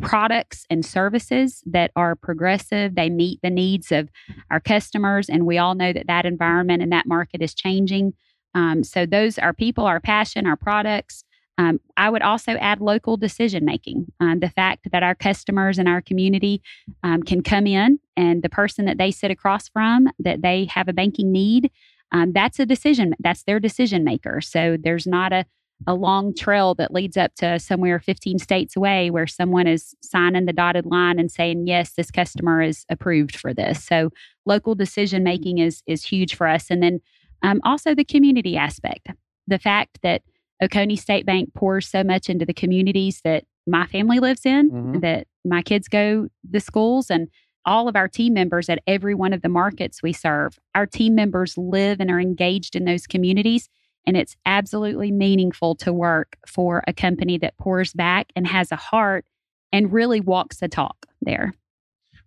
products 0.00 0.66
and 0.68 0.84
services 0.84 1.62
that 1.66 1.90
are 1.96 2.14
progressive. 2.14 2.94
They 2.94 3.08
meet 3.08 3.40
the 3.42 3.50
needs 3.50 3.90
of 3.92 4.10
our 4.50 4.60
customers, 4.60 5.28
and 5.28 5.46
we 5.46 5.58
all 5.58 5.74
know 5.74 5.92
that 5.92 6.06
that 6.06 6.26
environment 6.26 6.82
and 6.82 6.92
that 6.92 7.06
market 7.06 7.42
is 7.42 7.54
changing. 7.54 8.14
Um, 8.54 8.84
so 8.84 9.06
those 9.06 9.38
are 9.38 9.52
people, 9.52 9.84
our 9.84 10.00
passion, 10.00 10.46
our 10.46 10.56
products. 10.56 11.24
Um, 11.58 11.80
I 11.96 12.10
would 12.10 12.22
also 12.22 12.52
add 12.52 12.80
local 12.80 13.16
decision 13.16 13.64
making. 13.64 14.12
Um, 14.20 14.40
the 14.40 14.50
fact 14.50 14.88
that 14.92 15.02
our 15.02 15.14
customers 15.14 15.78
and 15.78 15.88
our 15.88 16.02
community 16.02 16.60
um, 17.02 17.22
can 17.22 17.42
come 17.42 17.66
in, 17.66 17.98
and 18.16 18.42
the 18.42 18.50
person 18.50 18.84
that 18.84 18.98
they 18.98 19.10
sit 19.10 19.30
across 19.30 19.68
from, 19.68 20.08
that 20.18 20.42
they 20.42 20.66
have 20.66 20.88
a 20.88 20.92
banking 20.92 21.32
need, 21.32 21.70
um, 22.16 22.32
that's 22.32 22.58
a 22.58 22.66
decision. 22.66 23.14
That's 23.18 23.42
their 23.44 23.60
decision 23.60 24.04
maker. 24.04 24.40
So 24.40 24.76
there's 24.82 25.06
not 25.06 25.32
a 25.32 25.44
a 25.86 25.92
long 25.92 26.34
trail 26.34 26.74
that 26.74 26.90
leads 26.94 27.18
up 27.18 27.34
to 27.34 27.58
somewhere 27.58 28.00
15 28.00 28.38
states 28.38 28.76
away 28.76 29.10
where 29.10 29.26
someone 29.26 29.66
is 29.66 29.94
signing 30.02 30.46
the 30.46 30.52
dotted 30.54 30.86
line 30.86 31.18
and 31.18 31.30
saying 31.30 31.66
yes 31.66 31.92
this 31.92 32.10
customer 32.10 32.62
is 32.62 32.86
approved 32.88 33.36
for 33.36 33.52
this 33.52 33.84
so 33.84 34.08
local 34.46 34.74
decision 34.74 35.22
making 35.22 35.58
is 35.58 35.82
is 35.86 36.02
huge 36.02 36.34
for 36.34 36.46
us 36.46 36.70
and 36.70 36.82
then 36.82 36.98
um, 37.42 37.60
also 37.62 37.94
the 37.94 38.06
community 38.06 38.56
aspect 38.56 39.08
the 39.46 39.58
fact 39.58 39.98
that 40.02 40.22
oconee 40.62 40.96
state 40.96 41.26
bank 41.26 41.52
pours 41.52 41.86
so 41.86 42.02
much 42.02 42.30
into 42.30 42.46
the 42.46 42.54
communities 42.54 43.20
that 43.22 43.44
my 43.66 43.86
family 43.86 44.18
lives 44.18 44.46
in 44.46 44.70
Mhm. 44.70 45.02
that 45.02 45.26
my 45.44 45.60
kids 45.60 45.88
go 45.88 46.28
the 46.50 46.60
schools 46.60 47.10
and 47.10 47.28
all 47.66 47.88
of 47.88 47.96
our 47.96 48.08
team 48.08 48.32
members 48.32 48.68
at 48.68 48.82
every 48.86 49.14
one 49.14 49.32
of 49.32 49.42
the 49.42 49.48
markets 49.48 50.02
we 50.02 50.12
serve 50.12 50.58
our 50.74 50.86
team 50.86 51.14
members 51.14 51.58
live 51.58 52.00
and 52.00 52.10
are 52.10 52.20
engaged 52.20 52.74
in 52.76 52.84
those 52.84 53.06
communities 53.06 53.68
and 54.06 54.16
it's 54.16 54.36
absolutely 54.46 55.10
meaningful 55.10 55.74
to 55.74 55.92
work 55.92 56.36
for 56.46 56.82
a 56.86 56.92
company 56.92 57.38
that 57.38 57.58
pours 57.58 57.92
back 57.92 58.32
and 58.36 58.46
has 58.46 58.70
a 58.70 58.76
heart 58.76 59.26
and 59.72 59.92
really 59.92 60.20
walks 60.20 60.58
the 60.58 60.68
talk 60.68 61.06
there. 61.20 61.52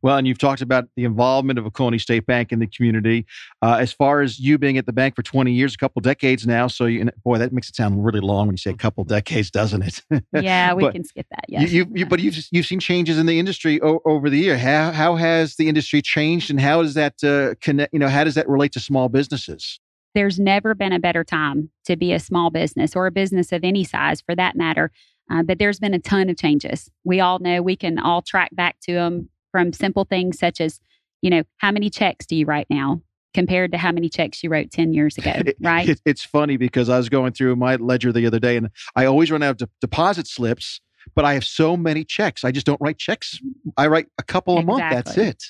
Well, 0.02 0.18
and 0.18 0.28
you've 0.28 0.38
talked 0.38 0.62
about 0.62 0.88
the 0.96 1.04
involvement 1.04 1.60
of 1.60 1.66
Oconee 1.66 1.98
State 1.98 2.26
Bank 2.26 2.52
in 2.52 2.60
the 2.60 2.68
community. 2.68 3.26
Uh, 3.62 3.78
as 3.80 3.92
far 3.92 4.22
as 4.22 4.40
you 4.40 4.58
being 4.58 4.78
at 4.78 4.86
the 4.86 4.94
bank 4.94 5.16
for 5.16 5.24
20 5.24 5.52
years, 5.52 5.76
a 5.76 5.78
couple 5.78 6.02
decades 6.02 6.48
now. 6.48 6.68
So, 6.68 6.86
you, 6.86 7.10
boy, 7.24 7.38
that 7.38 7.52
makes 7.52 7.70
it 7.70 7.76
sound 7.76 8.04
really 8.04 8.20
long 8.20 8.48
when 8.48 8.54
you 8.54 8.58
say 8.58 8.72
a 8.72 8.78
couple 8.78 9.04
decades, 9.04 9.52
doesn't 9.52 9.84
it? 9.84 10.02
Yeah, 10.42 10.74
we 10.74 10.90
can 10.92 11.04
skip 11.04 11.28
that. 11.32 11.46
You, 11.48 11.68
you, 11.68 11.92
you, 11.94 12.06
but 12.06 12.20
you've 12.20 12.38
you've 12.52 12.66
seen 12.66 12.80
changes 12.80 13.18
in 13.18 13.26
the 13.26 13.40
industry 13.40 13.82
o- 13.82 14.02
over 14.06 14.30
the 14.30 14.38
year. 14.38 14.58
How 14.58 14.92
how 14.92 15.16
has 15.16 15.56
the 15.56 15.68
industry 15.68 16.02
changed, 16.02 16.50
and 16.50 16.60
how 16.60 16.82
does 16.82 16.94
that 16.94 17.24
uh, 17.24 17.56
connect? 17.62 17.94
You 17.94 18.00
know, 18.00 18.08
how 18.08 18.24
does 18.24 18.36
that 18.36 18.48
relate 18.48 18.72
to 18.74 18.80
small 18.80 19.10
businesses? 19.10 19.80
There's 20.16 20.40
never 20.40 20.74
been 20.74 20.94
a 20.94 21.00
better 21.00 21.24
time 21.24 21.70
to 21.86 21.96
be 21.96 22.14
a 22.14 22.20
small 22.20 22.50
business 22.50 22.96
or 22.96 23.06
a 23.06 23.12
business 23.12 23.52
of 23.52 23.64
any 23.64 23.84
size 23.84 24.22
for 24.22 24.36
that 24.36 24.56
matter. 24.56 24.92
Uh, 25.30 25.44
but 25.44 25.60
there's 25.60 25.80
been 25.80 25.94
a 25.94 26.00
ton 26.00 26.30
of 26.30 26.38
changes. 26.38 26.90
We 27.04 27.20
all 27.20 27.40
know 27.40 27.62
we 27.62 27.76
can 27.76 28.00
all 28.00 28.22
track 28.22 28.56
back 28.56 28.80
to 28.82 28.94
them 28.94 29.30
from 29.52 29.74
simple 29.74 30.06
things 30.06 30.40
such 30.40 30.62
as, 30.62 30.80
you 31.22 31.30
know, 31.30 31.44
how 31.58 31.72
many 31.72 31.90
checks 31.90 32.26
do 32.26 32.36
you 32.36 32.46
write 32.46 32.68
now? 32.70 33.02
compared 33.34 33.72
to 33.72 33.78
how 33.78 33.92
many 33.92 34.10
checks 34.10 34.44
you 34.44 34.50
wrote 34.50 34.72
10 34.72 34.94
years 34.94 35.18
ago, 35.18 35.34
right? 35.62 35.90
It, 35.90 36.02
it's 36.06 36.24
funny 36.24 36.58
because 36.58 36.90
I 36.90 36.98
was 36.98 37.10
going 37.10 37.34
through 37.34 37.56
my 37.56 37.76
ledger 37.76 38.12
the 38.12 38.26
other 38.26 38.40
day 38.40 38.58
and 38.58 38.70
I 38.96 39.06
always 39.06 39.32
run 39.32 39.44
out 39.44 39.52
of 39.52 39.58
de- 39.58 39.70
deposit 39.82 40.28
slips, 40.28 40.82
but 41.16 41.26
I 41.26 41.34
have 41.34 41.46
so 41.46 41.78
many 41.78 42.04
checks. 42.04 42.44
I 42.44 42.52
just 42.52 42.66
don't 42.66 42.82
write 42.82 42.98
checks. 42.98 43.40
I 43.78 43.88
write 43.88 44.08
a 44.18 44.24
couple 44.24 44.58
a 44.58 44.62
exactly. 44.62 44.82
month. 44.82 45.06
That's 45.06 45.18
it. 45.18 45.44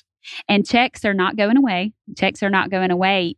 And 0.47 0.67
checks 0.67 1.05
are 1.05 1.13
not 1.13 1.37
going 1.37 1.57
away. 1.57 1.93
Checks 2.17 2.43
are 2.43 2.49
not 2.49 2.69
going 2.69 2.91
away. 2.91 3.35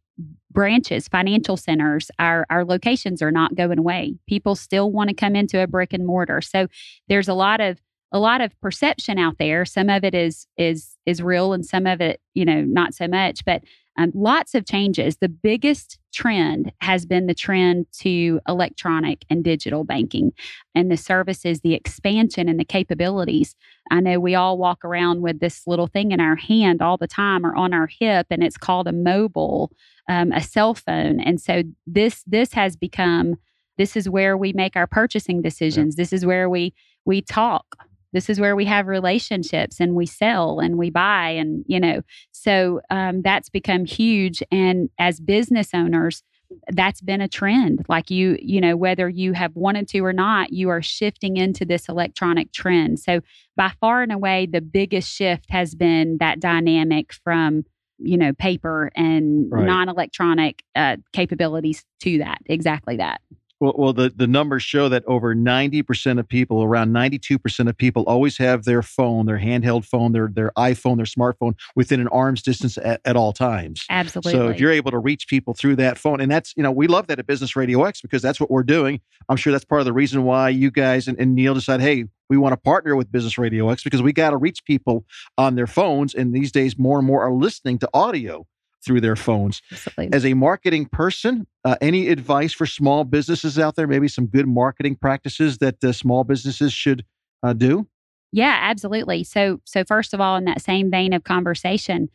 Branches, 0.51 1.07
financial 1.07 1.55
centers, 1.55 2.11
our, 2.19 2.45
our 2.49 2.65
locations 2.65 3.21
are 3.21 3.31
not 3.31 3.55
going 3.55 3.79
away. 3.79 4.15
People 4.27 4.55
still 4.55 4.91
want 4.91 5.09
to 5.09 5.15
come 5.15 5.35
into 5.35 5.61
a 5.61 5.67
brick 5.67 5.93
and 5.93 6.05
mortar. 6.05 6.41
So 6.41 6.67
there's 7.07 7.29
a 7.29 7.33
lot 7.33 7.61
of 7.61 7.79
a 8.11 8.19
lot 8.19 8.41
of 8.41 8.59
perception 8.61 9.17
out 9.17 9.37
there. 9.37 9.65
Some 9.65 9.89
of 9.89 10.03
it 10.03 10.13
is 10.13 10.47
is 10.57 10.97
is 11.05 11.21
real, 11.21 11.53
and 11.53 11.65
some 11.65 11.85
of 11.85 12.01
it, 12.01 12.19
you 12.33 12.45
know, 12.45 12.61
not 12.61 12.93
so 12.93 13.07
much. 13.07 13.43
But 13.45 13.63
um, 13.97 14.11
lots 14.15 14.55
of 14.55 14.65
changes. 14.65 15.17
The 15.17 15.29
biggest 15.29 15.99
trend 16.13 16.71
has 16.81 17.05
been 17.05 17.27
the 17.27 17.33
trend 17.33 17.87
to 17.99 18.39
electronic 18.47 19.25
and 19.29 19.43
digital 19.43 19.83
banking 19.83 20.31
and 20.73 20.89
the 20.89 20.97
services, 20.97 21.61
the 21.61 21.73
expansion 21.73 22.47
and 22.47 22.59
the 22.59 22.65
capabilities. 22.65 23.55
I 23.91 23.99
know 23.99 24.19
we 24.19 24.35
all 24.35 24.57
walk 24.57 24.85
around 24.85 25.21
with 25.21 25.39
this 25.39 25.67
little 25.67 25.87
thing 25.87 26.11
in 26.11 26.21
our 26.21 26.37
hand 26.37 26.81
all 26.81 26.97
the 26.97 27.07
time 27.07 27.45
or 27.45 27.55
on 27.55 27.73
our 27.73 27.87
hip, 27.87 28.27
and 28.29 28.43
it's 28.43 28.57
called 28.57 28.87
a 28.87 28.93
mobile, 28.93 29.71
um, 30.07 30.31
a 30.31 30.41
cell 30.41 30.73
phone. 30.73 31.19
And 31.19 31.39
so 31.39 31.63
this 31.85 32.23
this 32.25 32.53
has 32.53 32.75
become 32.75 33.35
this 33.77 33.95
is 33.95 34.09
where 34.09 34.37
we 34.37 34.53
make 34.53 34.75
our 34.75 34.87
purchasing 34.87 35.41
decisions. 35.41 35.95
This 35.95 36.13
is 36.13 36.25
where 36.25 36.49
we 36.49 36.73
we 37.05 37.21
talk 37.21 37.65
this 38.13 38.29
is 38.29 38.39
where 38.39 38.55
we 38.55 38.65
have 38.65 38.87
relationships 38.87 39.79
and 39.79 39.95
we 39.95 40.05
sell 40.05 40.59
and 40.59 40.77
we 40.77 40.89
buy 40.89 41.29
and 41.29 41.63
you 41.67 41.79
know 41.79 42.01
so 42.31 42.81
um, 42.89 43.21
that's 43.21 43.49
become 43.49 43.85
huge. 43.85 44.41
And 44.51 44.89
as 44.97 45.19
business 45.19 45.69
owners 45.73 46.23
that's 46.67 47.01
been 47.01 47.21
a 47.21 47.27
trend. 47.27 47.85
Like 47.87 48.09
you 48.09 48.37
you 48.41 48.61
know 48.61 48.75
whether 48.75 49.07
you 49.07 49.33
have 49.33 49.55
wanted 49.55 49.87
to 49.89 49.99
or 49.99 50.13
not 50.13 50.51
you 50.51 50.69
are 50.69 50.81
shifting 50.81 51.37
into 51.37 51.65
this 51.65 51.87
electronic 51.87 52.51
trend. 52.51 52.99
So 52.99 53.21
by 53.55 53.71
far 53.79 54.01
and 54.01 54.11
away 54.11 54.47
the 54.51 54.61
biggest 54.61 55.09
shift 55.09 55.49
has 55.49 55.75
been 55.75 56.17
that 56.19 56.39
dynamic 56.39 57.13
from 57.13 57.63
you 57.99 58.17
know 58.17 58.33
paper 58.33 58.91
and 58.95 59.51
right. 59.51 59.65
non-electronic 59.65 60.63
uh, 60.75 60.97
capabilities 61.13 61.85
to 62.01 62.17
that 62.17 62.39
exactly 62.47 62.97
that 62.97 63.21
well, 63.61 63.75
well, 63.77 63.93
the, 63.93 64.09
the 64.09 64.25
numbers 64.25 64.63
show 64.63 64.89
that 64.89 65.03
over 65.05 65.35
90% 65.35 66.19
of 66.19 66.27
people, 66.27 66.63
around 66.63 66.91
92% 66.91 67.69
of 67.69 67.77
people, 67.77 68.03
always 68.07 68.37
have 68.39 68.65
their 68.65 68.81
phone, 68.81 69.27
their 69.27 69.37
handheld 69.37 69.85
phone, 69.85 70.13
their, 70.13 70.29
their 70.33 70.51
iPhone, 70.57 70.97
their 70.97 71.05
smartphone 71.05 71.53
within 71.75 72.01
an 72.01 72.07
arm's 72.07 72.41
distance 72.41 72.79
at, 72.79 72.99
at 73.05 73.15
all 73.15 73.31
times. 73.31 73.85
Absolutely. 73.89 74.31
So 74.31 74.49
if 74.49 74.59
you're 74.59 74.71
able 74.71 74.89
to 74.89 74.97
reach 74.97 75.27
people 75.27 75.53
through 75.53 75.75
that 75.75 75.99
phone, 75.99 76.19
and 76.19 76.31
that's, 76.31 76.53
you 76.57 76.63
know, 76.63 76.71
we 76.71 76.87
love 76.87 77.05
that 77.07 77.19
at 77.19 77.27
Business 77.27 77.55
Radio 77.55 77.83
X 77.83 78.01
because 78.01 78.23
that's 78.23 78.39
what 78.39 78.49
we're 78.49 78.63
doing. 78.63 78.99
I'm 79.29 79.37
sure 79.37 79.51
that's 79.51 79.65
part 79.65 79.81
of 79.81 79.85
the 79.85 79.93
reason 79.93 80.23
why 80.23 80.49
you 80.49 80.71
guys 80.71 81.07
and, 81.07 81.19
and 81.19 81.35
Neil 81.35 81.53
decided, 81.53 81.83
hey, 81.83 82.05
we 82.31 82.37
want 82.37 82.53
to 82.53 82.57
partner 82.57 82.95
with 82.95 83.11
Business 83.11 83.37
Radio 83.37 83.69
X 83.69 83.83
because 83.83 84.01
we 84.01 84.11
got 84.11 84.31
to 84.31 84.37
reach 84.37 84.65
people 84.65 85.05
on 85.37 85.53
their 85.53 85.67
phones. 85.67 86.15
And 86.15 86.33
these 86.33 86.51
days, 86.51 86.79
more 86.79 86.97
and 86.97 87.05
more 87.05 87.21
are 87.21 87.31
listening 87.31 87.77
to 87.79 87.89
audio 87.93 88.47
through 88.83 89.01
their 89.01 89.15
phones. 89.15 89.61
Absolutely. 89.71 90.13
As 90.13 90.25
a 90.25 90.33
marketing 90.33 90.85
person, 90.87 91.47
uh, 91.63 91.75
any 91.81 92.07
advice 92.07 92.53
for 92.53 92.65
small 92.65 93.03
businesses 93.03 93.59
out 93.59 93.75
there? 93.75 93.87
Maybe 93.87 94.07
some 94.07 94.27
good 94.27 94.47
marketing 94.47 94.95
practices 94.95 95.59
that 95.59 95.83
uh, 95.83 95.91
small 95.91 96.23
businesses 96.23 96.73
should 96.73 97.05
uh, 97.43 97.53
do. 97.53 97.87
Yeah, 98.31 98.57
absolutely. 98.61 99.23
So, 99.23 99.59
so 99.65 99.83
first 99.83 100.13
of 100.13 100.21
all, 100.21 100.37
in 100.37 100.45
that 100.45 100.61
same 100.61 100.89
vein 100.89 101.13
of 101.13 101.23
conversation, 101.23 102.09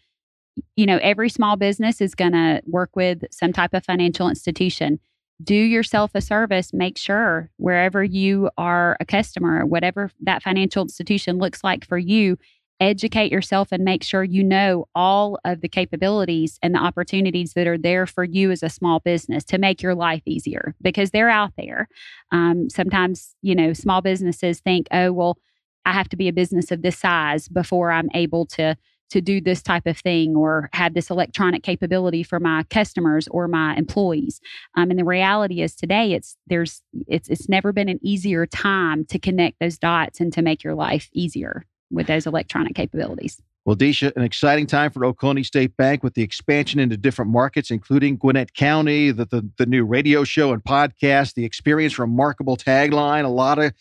you 0.74 0.86
know, 0.86 0.98
every 1.02 1.28
small 1.28 1.56
business 1.56 2.00
is 2.00 2.14
going 2.14 2.32
to 2.32 2.62
work 2.66 2.96
with 2.96 3.24
some 3.30 3.52
type 3.52 3.74
of 3.74 3.84
financial 3.84 4.28
institution. 4.28 4.98
Do 5.42 5.54
yourself 5.54 6.12
a 6.14 6.22
service. 6.22 6.72
Make 6.72 6.96
sure 6.96 7.50
wherever 7.58 8.02
you 8.02 8.48
are 8.56 8.96
a 9.00 9.04
customer, 9.04 9.66
whatever 9.66 10.10
that 10.22 10.42
financial 10.42 10.82
institution 10.82 11.36
looks 11.36 11.62
like 11.62 11.86
for 11.86 11.98
you, 11.98 12.38
educate 12.80 13.32
yourself 13.32 13.68
and 13.72 13.84
make 13.84 14.02
sure 14.02 14.22
you 14.22 14.44
know 14.44 14.86
all 14.94 15.38
of 15.44 15.60
the 15.60 15.68
capabilities 15.68 16.58
and 16.62 16.74
the 16.74 16.78
opportunities 16.78 17.54
that 17.54 17.66
are 17.66 17.78
there 17.78 18.06
for 18.06 18.24
you 18.24 18.50
as 18.50 18.62
a 18.62 18.68
small 18.68 19.00
business 19.00 19.44
to 19.44 19.58
make 19.58 19.82
your 19.82 19.94
life 19.94 20.22
easier 20.26 20.74
because 20.82 21.10
they're 21.10 21.30
out 21.30 21.52
there. 21.56 21.88
Um, 22.32 22.68
sometimes, 22.68 23.34
you 23.42 23.54
know, 23.54 23.72
small 23.72 24.02
businesses 24.02 24.60
think, 24.60 24.86
oh, 24.90 25.12
well, 25.12 25.38
I 25.84 25.92
have 25.92 26.08
to 26.10 26.16
be 26.16 26.28
a 26.28 26.32
business 26.32 26.70
of 26.70 26.82
this 26.82 26.98
size 26.98 27.48
before 27.48 27.90
I'm 27.90 28.10
able 28.14 28.46
to 28.46 28.76
to 29.08 29.20
do 29.20 29.40
this 29.40 29.62
type 29.62 29.86
of 29.86 29.96
thing 29.96 30.34
or 30.34 30.68
have 30.72 30.92
this 30.92 31.10
electronic 31.10 31.62
capability 31.62 32.24
for 32.24 32.40
my 32.40 32.64
customers 32.70 33.28
or 33.30 33.46
my 33.46 33.76
employees. 33.76 34.40
Um, 34.74 34.90
and 34.90 34.98
the 34.98 35.04
reality 35.04 35.62
is 35.62 35.76
today 35.76 36.12
it's 36.12 36.36
there's 36.48 36.82
it's 37.06 37.28
it's 37.28 37.48
never 37.48 37.72
been 37.72 37.88
an 37.88 38.00
easier 38.02 38.46
time 38.46 39.04
to 39.06 39.18
connect 39.20 39.60
those 39.60 39.78
dots 39.78 40.18
and 40.18 40.32
to 40.32 40.42
make 40.42 40.64
your 40.64 40.74
life 40.74 41.08
easier 41.12 41.64
with 41.90 42.06
those 42.06 42.26
electronic 42.26 42.74
capabilities. 42.74 43.40
Well, 43.66 43.74
Deesha, 43.74 44.14
an 44.14 44.22
exciting 44.22 44.68
time 44.68 44.92
for 44.92 45.04
Oconee 45.04 45.42
State 45.42 45.76
Bank 45.76 46.04
with 46.04 46.14
the 46.14 46.22
expansion 46.22 46.78
into 46.78 46.96
different 46.96 47.32
markets, 47.32 47.72
including 47.72 48.16
Gwinnett 48.16 48.54
County, 48.54 49.10
the, 49.10 49.24
the, 49.24 49.50
the 49.58 49.66
new 49.66 49.84
radio 49.84 50.22
show 50.22 50.52
and 50.52 50.62
podcast, 50.62 51.34
the 51.34 51.44
experience 51.44 51.98
remarkable 51.98 52.56
tagline, 52.56 53.24
a 53.24 53.28
lot 53.28 53.58
of 53.58 53.72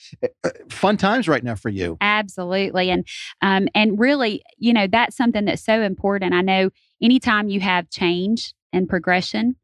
uh, 0.43 0.49
fun 0.71 0.97
times 0.97 1.27
right 1.27 1.43
now 1.43 1.53
for 1.53 1.69
you. 1.69 1.97
Absolutely. 2.01 2.89
And 2.89 3.07
um, 3.43 3.67
and 3.75 3.99
really, 3.99 4.41
you 4.57 4.73
know, 4.73 4.87
that's 4.87 5.15
something 5.15 5.45
that's 5.45 5.63
so 5.63 5.83
important. 5.83 6.33
I 6.33 6.41
know 6.41 6.71
anytime 6.99 7.47
you 7.49 7.59
have 7.59 7.87
change 7.91 8.55
and 8.73 8.89
progression, 8.89 9.55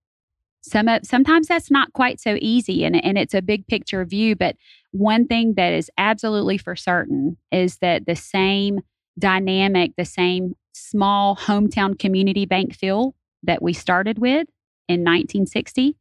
some 0.61 0.87
sometimes 1.03 1.47
that's 1.47 1.71
not 1.71 1.93
quite 1.93 2.19
so 2.19 2.37
easy 2.39 2.83
and, 2.83 3.03
and 3.03 3.17
it's 3.17 3.33
a 3.33 3.41
big 3.41 3.67
picture 3.67 4.05
view, 4.05 4.35
but 4.35 4.55
one 4.91 5.25
thing 5.25 5.55
that 5.55 5.73
is 5.73 5.89
absolutely 5.97 6.57
for 6.57 6.75
certain 6.75 7.37
is 7.51 7.77
that 7.77 8.05
the 8.05 8.15
same 8.15 8.81
dynamic, 9.17 9.93
the 9.97 10.05
same 10.05 10.55
small 10.73 11.35
hometown 11.35 11.97
community 11.97 12.45
bank 12.45 12.75
feel 12.75 13.15
that 13.43 13.61
we 13.61 13.73
started 13.73 14.19
with 14.19 14.47
in 14.87 15.01
1960, 15.01 15.95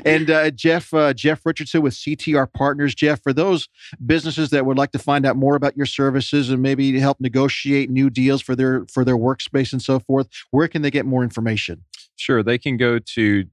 and 0.04 0.30
uh, 0.30 0.50
Jeff 0.50 0.92
uh, 0.92 1.12
Jeff 1.14 1.44
Richardson 1.44 1.82
with 1.82 1.94
CTR 1.94 2.52
Partners. 2.52 2.94
Jeff, 2.94 3.22
for 3.22 3.32
those 3.32 3.68
businesses 4.04 4.50
that 4.50 4.66
would 4.66 4.78
like 4.78 4.92
to 4.92 4.98
find 4.98 5.26
out 5.26 5.36
more 5.36 5.56
about 5.56 5.76
your 5.76 5.86
services 5.86 6.50
and 6.50 6.62
maybe 6.62 6.98
help 6.98 7.20
negotiate 7.20 7.90
new 7.90 8.10
deals 8.10 8.42
for 8.42 8.56
their 8.56 8.86
for 8.92 9.04
their 9.04 9.16
workspace 9.16 9.72
and 9.72 9.82
so 9.82 9.98
forth, 10.00 10.28
where 10.50 10.68
can 10.68 10.82
they 10.82 10.90
get 10.90 11.06
more 11.06 11.22
information? 11.22 11.84
Sure, 12.16 12.42
they 12.42 12.58
can 12.58 12.76
go 12.76 12.98
to 12.98 13.44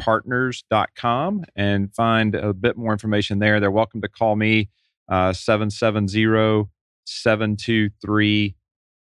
www.ctrpartners.com 0.00 1.44
and 1.56 1.94
find 1.94 2.34
a 2.34 2.52
bit 2.52 2.76
more 2.76 2.92
information 2.92 3.38
there. 3.38 3.60
They're 3.60 3.70
welcome 3.70 4.00
to 4.02 4.08
call 4.08 4.36
me 4.36 4.68
uh, 5.08 5.32
770 5.32 6.68
723 7.04 8.56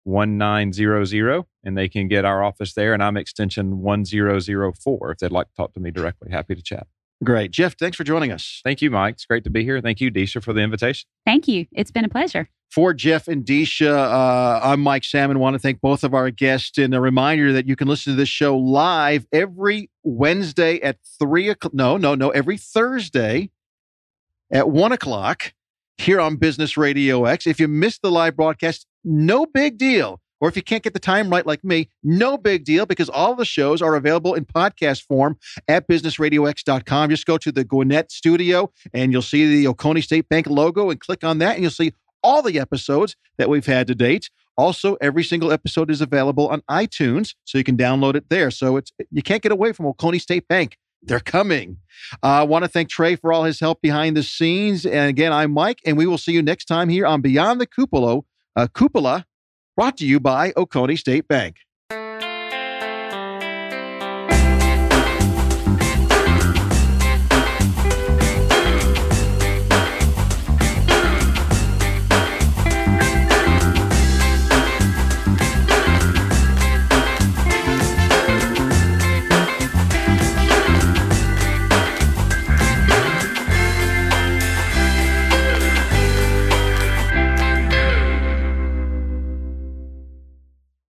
1900 0.05 1.45
and 1.65 1.77
they 1.77 1.89
can 1.89 2.07
get 2.07 2.25
our 2.25 2.45
office 2.45 2.75
there 2.75 2.95
and 2.95 3.03
I'm 3.03 3.17
extension 3.17 3.81
1004 3.81 5.11
if 5.11 5.19
they'd 5.19 5.33
like 5.33 5.49
to 5.49 5.55
talk 5.55 5.75
to 5.75 5.81
me 5.81 5.91
directly. 5.91 6.31
Happy 6.31 6.55
to 6.55 6.63
chat. 6.63 6.87
Great, 7.25 7.51
Jeff. 7.51 7.77
Thanks 7.77 7.97
for 7.97 8.05
joining 8.05 8.31
us. 8.31 8.61
Thank 8.63 8.83
you, 8.83 8.91
Mike. 8.91 9.15
It's 9.15 9.25
great 9.25 9.43
to 9.45 9.51
be 9.51 9.65
here. 9.65 9.81
Thank 9.81 10.01
you, 10.01 10.11
Deisha, 10.11 10.43
for 10.43 10.53
the 10.53 10.61
invitation. 10.61 11.09
Thank 11.25 11.49
you. 11.49 11.67
It's 11.73 11.91
been 11.91 12.05
a 12.05 12.11
pleasure. 12.11 12.49
For 12.71 12.93
Jeff 12.93 13.27
and 13.27 13.45
Deisha, 13.45 13.91
uh, 13.91 14.61
I'm 14.63 14.81
Mike 14.81 15.05
Salmon. 15.05 15.39
Want 15.39 15.55
to 15.55 15.59
thank 15.59 15.81
both 15.81 16.05
of 16.05 16.13
our 16.13 16.31
guests 16.31 16.77
and 16.77 16.95
a 16.95 17.01
reminder 17.01 17.53
that 17.53 17.67
you 17.67 17.75
can 17.75 17.89
listen 17.89 18.13
to 18.13 18.17
this 18.17 18.29
show 18.29 18.57
live 18.57 19.27
every 19.33 19.91
Wednesday 20.03 20.81
at 20.81 20.99
three 21.19 21.49
o'clock. 21.49 21.73
No, 21.73 21.97
no, 21.97 22.15
no, 22.15 22.31
every 22.31 22.59
Thursday 22.59 23.51
at 24.53 24.69
one 24.69 24.93
o'clock 24.93 25.55
here 25.97 26.21
on 26.21 26.37
Business 26.37 26.77
Radio 26.77 27.25
X. 27.25 27.47
If 27.47 27.59
you 27.59 27.69
missed 27.69 28.03
the 28.03 28.11
live 28.11 28.37
broadcast, 28.37 28.87
no 29.05 29.47
big 29.47 29.79
deal. 29.79 30.21
Or 30.41 30.49
if 30.49 30.57
you 30.57 30.63
can't 30.63 30.83
get 30.83 30.93
the 30.93 31.01
time 31.01 31.31
right 31.31 31.47
like 31.47 31.65
me, 31.65 31.89
no 32.03 32.37
big 32.37 32.65
deal 32.65 32.85
because 32.85 33.09
all 33.09 33.35
the 33.35 33.47
shows 33.47 33.81
are 33.81 33.95
available 33.95 34.35
in 34.35 34.45
podcast 34.45 35.03
form 35.07 35.39
at 35.67 35.89
businessradiox.com. 35.89 37.11
Just 37.11 37.25
go 37.25 37.39
to 37.39 37.51
the 37.51 37.65
Gwinnett 37.65 38.13
studio 38.13 38.71
and 38.93 39.13
you'll 39.13 39.23
see 39.23 39.47
the 39.47 39.67
Oconee 39.69 40.03
State 40.03 40.29
Bank 40.29 40.47
logo 40.47 40.91
and 40.91 41.01
click 41.01 41.25
on 41.25 41.39
that 41.39 41.55
and 41.55 41.63
you'll 41.63 41.71
see 41.71 41.95
all 42.23 42.43
the 42.43 42.59
episodes 42.59 43.17
that 43.39 43.49
we've 43.49 43.67
had 43.67 43.87
to 43.87 43.95
date. 43.95 44.31
Also, 44.59 44.97
every 45.03 45.23
single 45.23 45.53
episode 45.53 45.91
is 45.91 46.01
available 46.01 46.49
on 46.49 46.63
iTunes, 46.71 47.35
so 47.45 47.59
you 47.59 47.65
can 47.65 47.77
download 47.77 48.15
it 48.15 48.31
there. 48.31 48.51
So 48.51 48.77
it's 48.79 48.91
you 49.11 49.23
can't 49.23 49.43
get 49.43 49.53
away 49.53 49.73
from 49.73 49.87
Oconee 49.87 50.19
State 50.19 50.49
Bank. 50.49 50.79
They're 51.03 51.21
coming. 51.21 51.77
Uh, 52.23 52.27
I 52.27 52.43
want 52.43 52.65
to 52.65 52.69
thank 52.69 52.89
Trey 52.89 53.17
for 53.17 53.33
all 53.33 53.45
his 53.45 53.61
help 53.61 53.81
behind 53.83 54.17
the 54.17 54.23
scenes. 54.23 54.87
And 54.87 55.09
again, 55.09 55.33
I'm 55.33 55.53
Mike, 55.53 55.81
and 55.85 55.97
we 55.97 56.07
will 56.07 56.19
see 56.19 56.33
you 56.33 56.43
next 56.43 56.65
time 56.65 56.89
here 56.89 57.07
on 57.07 57.21
Beyond 57.21 57.61
the 57.61 57.67
Cupola, 57.67 58.23
uh, 58.57 58.67
Cupola, 58.75 59.27
brought 59.77 59.99
to 59.99 60.07
you 60.07 60.19
by 60.19 60.53
Oconee 60.57 60.97
State 60.97 61.29
Bank. 61.29 61.57